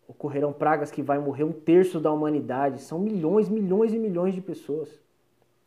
ocorrerão 0.07 0.51
pragas 0.51 0.91
que 0.91 1.01
vai 1.01 1.17
morrer 1.17 1.45
um 1.45 1.53
terço 1.53 2.01
da 2.01 2.12
humanidade. 2.12 2.81
São 2.81 2.99
milhões, 2.99 3.47
milhões 3.47 3.93
e 3.93 3.97
milhões 3.97 4.36
de 4.36 4.41
pessoas. 4.41 4.89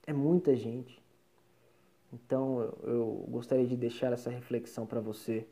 É 0.06 0.12
muita 0.12 0.54
gente. 0.54 1.02
Então 2.12 2.60
eu, 2.60 2.78
eu 2.82 3.24
gostaria 3.28 3.66
de 3.66 3.76
deixar 3.76 4.12
essa 4.12 4.28
reflexão 4.28 4.84
para 4.84 5.00
você. 5.00 5.46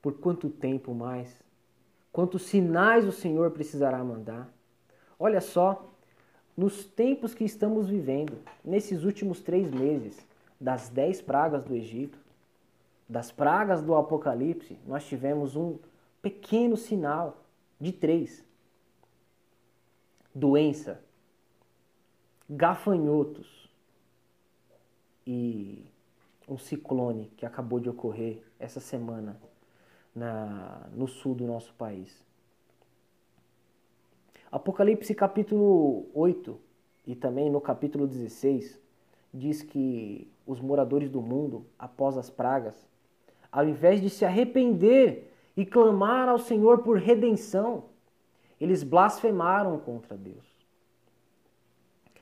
Por 0.00 0.14
quanto 0.14 0.48
tempo 0.48 0.94
mais? 0.94 1.42
Quantos 2.12 2.42
sinais 2.42 3.06
o 3.06 3.12
Senhor 3.12 3.50
precisará 3.50 4.02
mandar? 4.02 4.52
Olha 5.18 5.40
só, 5.40 5.90
nos 6.56 6.84
tempos 6.84 7.34
que 7.34 7.44
estamos 7.44 7.88
vivendo, 7.88 8.38
nesses 8.64 9.04
últimos 9.04 9.40
três 9.40 9.70
meses, 9.70 10.26
das 10.60 10.88
dez 10.88 11.22
pragas 11.22 11.64
do 11.64 11.74
Egito, 11.74 12.18
das 13.08 13.30
pragas 13.30 13.82
do 13.82 13.94
Apocalipse, 13.94 14.78
nós 14.86 15.06
tivemos 15.06 15.56
um 15.56 15.78
pequeno 16.22 16.76
sinal 16.76 17.44
de 17.80 17.92
três: 17.92 18.44
doença, 20.34 21.02
gafanhotos 22.48 23.70
e 25.26 25.84
um 26.48 26.58
ciclone 26.58 27.30
que 27.36 27.46
acabou 27.46 27.78
de 27.78 27.88
ocorrer 27.88 28.42
essa 28.58 28.80
semana 28.80 29.40
na, 30.14 30.88
no 30.92 31.06
sul 31.06 31.34
do 31.34 31.46
nosso 31.46 31.72
país. 31.74 32.24
Apocalipse 34.50 35.14
capítulo 35.14 36.06
8 36.12 36.58
e 37.06 37.14
também 37.14 37.48
no 37.48 37.60
capítulo 37.60 38.06
16 38.06 38.80
diz 39.32 39.62
que 39.62 40.28
os 40.46 40.60
moradores 40.60 41.08
do 41.08 41.22
mundo, 41.22 41.64
após 41.78 42.18
as 42.18 42.28
pragas, 42.28 42.74
ao 43.50 43.64
invés 43.66 44.00
de 44.00 44.10
se 44.10 44.24
arrepender 44.24 45.32
e 45.56 45.64
clamar 45.64 46.28
ao 46.28 46.38
Senhor 46.38 46.78
por 46.78 46.98
redenção, 46.98 47.84
eles 48.60 48.82
blasfemaram 48.82 49.78
contra 49.78 50.16
Deus. 50.16 50.44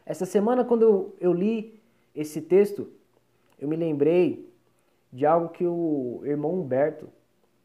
Essa 0.05 0.25
semana, 0.25 0.65
quando 0.65 0.83
eu, 0.83 1.17
eu 1.21 1.33
li 1.33 1.81
esse 2.15 2.41
texto, 2.41 2.91
eu 3.59 3.69
me 3.69 3.77
lembrei 3.77 4.49
de 5.13 5.27
algo 5.27 5.49
que 5.49 5.67
o 5.67 6.21
irmão 6.25 6.61
Humberto 6.61 7.09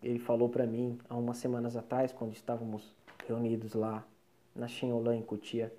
ele 0.03 0.19
falou 0.19 0.49
para 0.49 0.65
mim 0.65 0.99
há 1.09 1.15
umas 1.15 1.37
semanas 1.37 1.75
atrás, 1.75 2.11
quando 2.11 2.33
estávamos 2.33 2.93
reunidos 3.27 3.73
lá 3.73 4.03
na 4.55 4.67
Xinolã, 4.67 5.15
em 5.15 5.21
Cotia. 5.21 5.73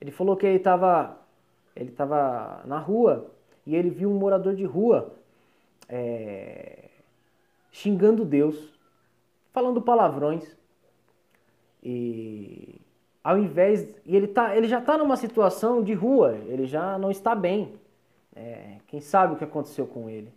Ele 0.00 0.10
falou 0.10 0.36
que 0.36 0.46
ele 0.46 0.56
estava 0.56 1.18
ele 1.74 1.90
tava 1.90 2.62
na 2.66 2.78
rua 2.78 3.30
e 3.66 3.74
ele 3.74 3.90
viu 3.90 4.10
um 4.10 4.18
morador 4.18 4.54
de 4.54 4.64
rua 4.64 5.12
é, 5.88 6.88
xingando 7.72 8.24
Deus, 8.24 8.72
falando 9.52 9.82
palavrões. 9.82 10.56
E 11.82 12.80
ao 13.22 13.38
invés. 13.38 13.96
E 14.04 14.14
ele, 14.14 14.28
tá, 14.28 14.56
ele 14.56 14.68
já 14.68 14.78
está 14.78 14.96
numa 14.96 15.16
situação 15.16 15.82
de 15.82 15.94
rua, 15.94 16.34
ele 16.46 16.66
já 16.66 16.98
não 16.98 17.10
está 17.10 17.34
bem. 17.34 17.74
É, 18.36 18.76
quem 18.86 19.00
sabe 19.00 19.34
o 19.34 19.36
que 19.36 19.44
aconteceu 19.44 19.86
com 19.86 20.08
ele? 20.08 20.32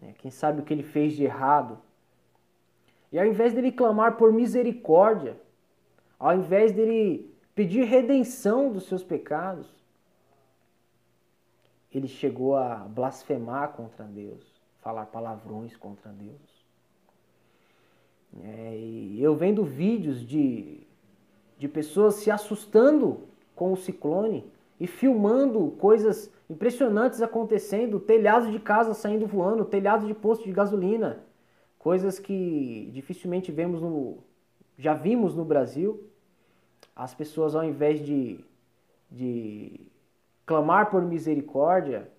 Né? 0.00 0.14
Quem 0.18 0.30
sabe 0.30 0.60
o 0.60 0.64
que 0.64 0.72
ele 0.72 0.82
fez 0.82 1.14
de 1.14 1.24
errado? 1.24 1.78
E 3.12 3.18
ao 3.18 3.26
invés 3.26 3.52
dele 3.52 3.70
clamar 3.70 4.16
por 4.16 4.32
misericórdia, 4.32 5.36
ao 6.18 6.34
invés 6.34 6.72
dele 6.72 7.32
pedir 7.54 7.84
redenção 7.84 8.72
dos 8.72 8.86
seus 8.86 9.04
pecados, 9.04 9.68
ele 11.92 12.08
chegou 12.08 12.56
a 12.56 12.76
blasfemar 12.76 13.72
contra 13.72 14.04
Deus, 14.04 14.44
falar 14.80 15.06
palavrões 15.06 15.76
contra 15.76 16.10
Deus. 16.10 16.64
É, 18.42 18.76
e 18.76 19.22
eu 19.22 19.36
vendo 19.36 19.64
vídeos 19.64 20.26
de, 20.26 20.84
de 21.56 21.68
pessoas 21.68 22.16
se 22.16 22.32
assustando 22.32 23.28
com 23.54 23.72
o 23.72 23.76
ciclone 23.76 24.44
e 24.80 24.88
filmando 24.88 25.70
coisas 25.78 26.32
impressionantes 26.48 27.22
acontecendo, 27.22 27.98
telhados 28.00 28.50
de 28.50 28.58
casa 28.58 28.94
saindo 28.94 29.26
voando, 29.26 29.64
telhados 29.64 30.06
de 30.06 30.14
posto 30.14 30.44
de 30.44 30.52
gasolina, 30.52 31.24
coisas 31.78 32.18
que 32.18 32.90
dificilmente 32.92 33.50
vemos 33.50 33.80
no, 33.80 34.18
já 34.78 34.94
vimos 34.94 35.34
no 35.34 35.44
Brasil. 35.44 36.08
As 36.94 37.14
pessoas 37.14 37.54
ao 37.54 37.64
invés 37.64 38.04
de, 38.04 38.38
de 39.10 39.80
clamar 40.46 40.90
por 40.90 41.02
misericórdia, 41.02 42.10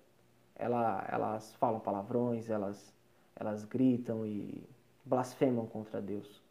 ela, 0.54 1.06
elas 1.10 1.54
falam 1.54 1.80
palavrões, 1.80 2.50
elas, 2.50 2.92
elas 3.34 3.64
gritam 3.64 4.26
e 4.26 4.62
blasfemam 5.04 5.66
contra 5.66 6.00
Deus. 6.00 6.42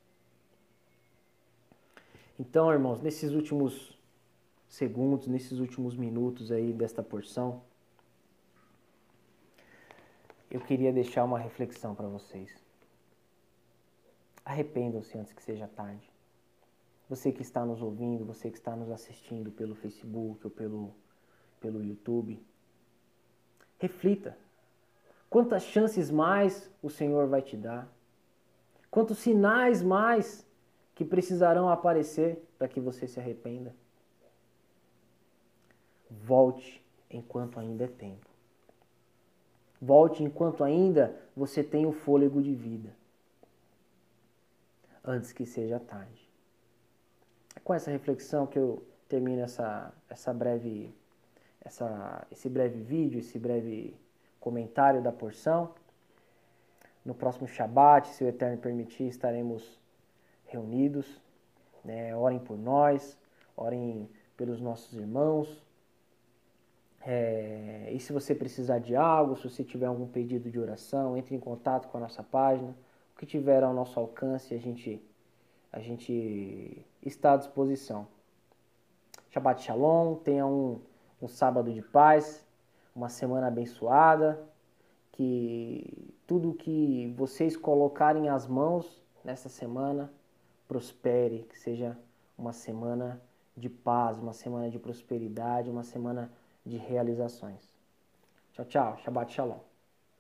Então, 2.39 2.71
irmãos, 2.71 3.01
nesses 3.01 3.31
últimos 3.31 3.94
segundos, 4.67 5.27
nesses 5.27 5.59
últimos 5.59 5.95
minutos 5.95 6.51
aí 6.51 6.73
desta 6.73 7.01
porção, 7.01 7.61
eu 10.49 10.59
queria 10.61 10.93
deixar 10.93 11.23
uma 11.23 11.39
reflexão 11.39 11.93
para 11.95 12.07
vocês. 12.07 12.49
Arrependam-se 14.43 15.17
antes 15.17 15.33
que 15.33 15.41
seja 15.41 15.67
tarde. 15.67 16.09
Você 17.09 17.31
que 17.31 17.41
está 17.41 17.65
nos 17.65 17.81
ouvindo, 17.81 18.25
você 18.25 18.49
que 18.49 18.57
está 18.57 18.75
nos 18.75 18.89
assistindo 18.89 19.51
pelo 19.51 19.75
Facebook 19.75 20.45
ou 20.45 20.51
pelo, 20.51 20.95
pelo 21.59 21.83
YouTube, 21.83 22.41
reflita. 23.77 24.37
Quantas 25.29 25.63
chances 25.63 26.09
mais 26.09 26.69
o 26.81 26.89
Senhor 26.89 27.27
vai 27.27 27.41
te 27.41 27.57
dar? 27.57 27.91
Quantos 28.89 29.17
sinais 29.17 29.83
mais 29.83 30.47
que 30.95 31.03
precisarão 31.03 31.69
aparecer 31.69 32.41
para 32.57 32.67
que 32.67 32.79
você 32.79 33.07
se 33.07 33.19
arrependa? 33.19 33.75
Volte 36.09 36.83
enquanto 37.09 37.59
ainda 37.59 37.85
é 37.85 37.87
tempo. 37.87 38.27
Volte 39.81 40.23
enquanto 40.23 40.63
ainda 40.63 41.15
você 41.35 41.63
tem 41.63 41.85
o 41.85 41.91
fôlego 41.91 42.41
de 42.41 42.53
vida. 42.53 42.95
Antes 45.03 45.31
que 45.31 45.45
seja 45.45 45.79
tarde. 45.79 46.29
É 47.55 47.59
com 47.59 47.73
essa 47.73 47.91
reflexão 47.91 48.47
que 48.47 48.57
eu 48.57 48.83
termino 49.07 49.41
essa, 49.41 49.93
essa 50.09 50.33
breve, 50.33 50.93
essa, 51.61 52.25
esse 52.31 52.49
breve 52.49 52.81
vídeo, 52.81 53.19
esse 53.19 53.37
breve 53.37 53.95
comentário 54.39 55.01
da 55.01 55.11
porção. 55.11 55.73
No 57.03 57.13
próximo 57.13 57.47
Shabat, 57.47 58.07
se 58.09 58.23
o 58.23 58.27
Eterno 58.27 58.57
permitir, 58.57 59.07
estaremos 59.07 59.79
reunidos. 60.45 61.21
Né? 61.83 62.15
Orem 62.15 62.39
por 62.39 62.57
nós, 62.57 63.17
orem 63.55 64.09
pelos 64.35 64.59
nossos 64.59 64.93
irmãos, 64.95 65.64
é, 67.05 67.91
e 67.93 67.99
se 67.99 68.11
você 68.11 68.33
precisar 68.33 68.79
de 68.79 68.95
algo, 68.95 69.35
se 69.35 69.47
você 69.47 69.63
tiver 69.63 69.85
algum 69.85 70.07
pedido 70.07 70.49
de 70.49 70.59
oração, 70.59 71.15
entre 71.15 71.35
em 71.35 71.39
contato 71.39 71.87
com 71.87 71.97
a 71.97 72.01
nossa 72.01 72.23
página. 72.23 72.75
O 73.13 73.17
que 73.19 73.27
tiver 73.27 73.63
ao 73.63 73.73
nosso 73.73 73.99
alcance, 73.99 74.55
a 74.55 74.57
gente, 74.57 74.99
a 75.71 75.79
gente 75.79 76.83
está 77.03 77.33
à 77.33 77.37
disposição. 77.37 78.07
Shabbat 79.29 79.61
Shalom, 79.61 80.15
tenha 80.15 80.47
um, 80.47 80.81
um 81.21 81.27
sábado 81.27 81.71
de 81.71 81.81
paz, 81.81 82.43
uma 82.95 83.07
semana 83.07 83.47
abençoada, 83.47 84.41
que 85.11 86.11
tudo 86.25 86.55
que 86.55 87.13
vocês 87.15 87.55
colocarem 87.55 88.29
as 88.29 88.47
mãos 88.47 89.01
nessa 89.23 89.47
semana 89.47 90.11
prospere, 90.67 91.45
que 91.49 91.57
seja 91.59 91.95
uma 92.37 92.51
semana 92.51 93.21
de 93.55 93.69
paz, 93.69 94.17
uma 94.17 94.33
semana 94.33 94.69
de 94.69 94.79
prosperidade, 94.79 95.69
uma 95.69 95.83
semana 95.83 96.31
de 96.65 96.77
realizações. 96.77 97.71
Tchau, 98.53 98.65
tchau. 98.65 98.97
Shabbat 99.03 99.31
Shalom. 99.31 99.74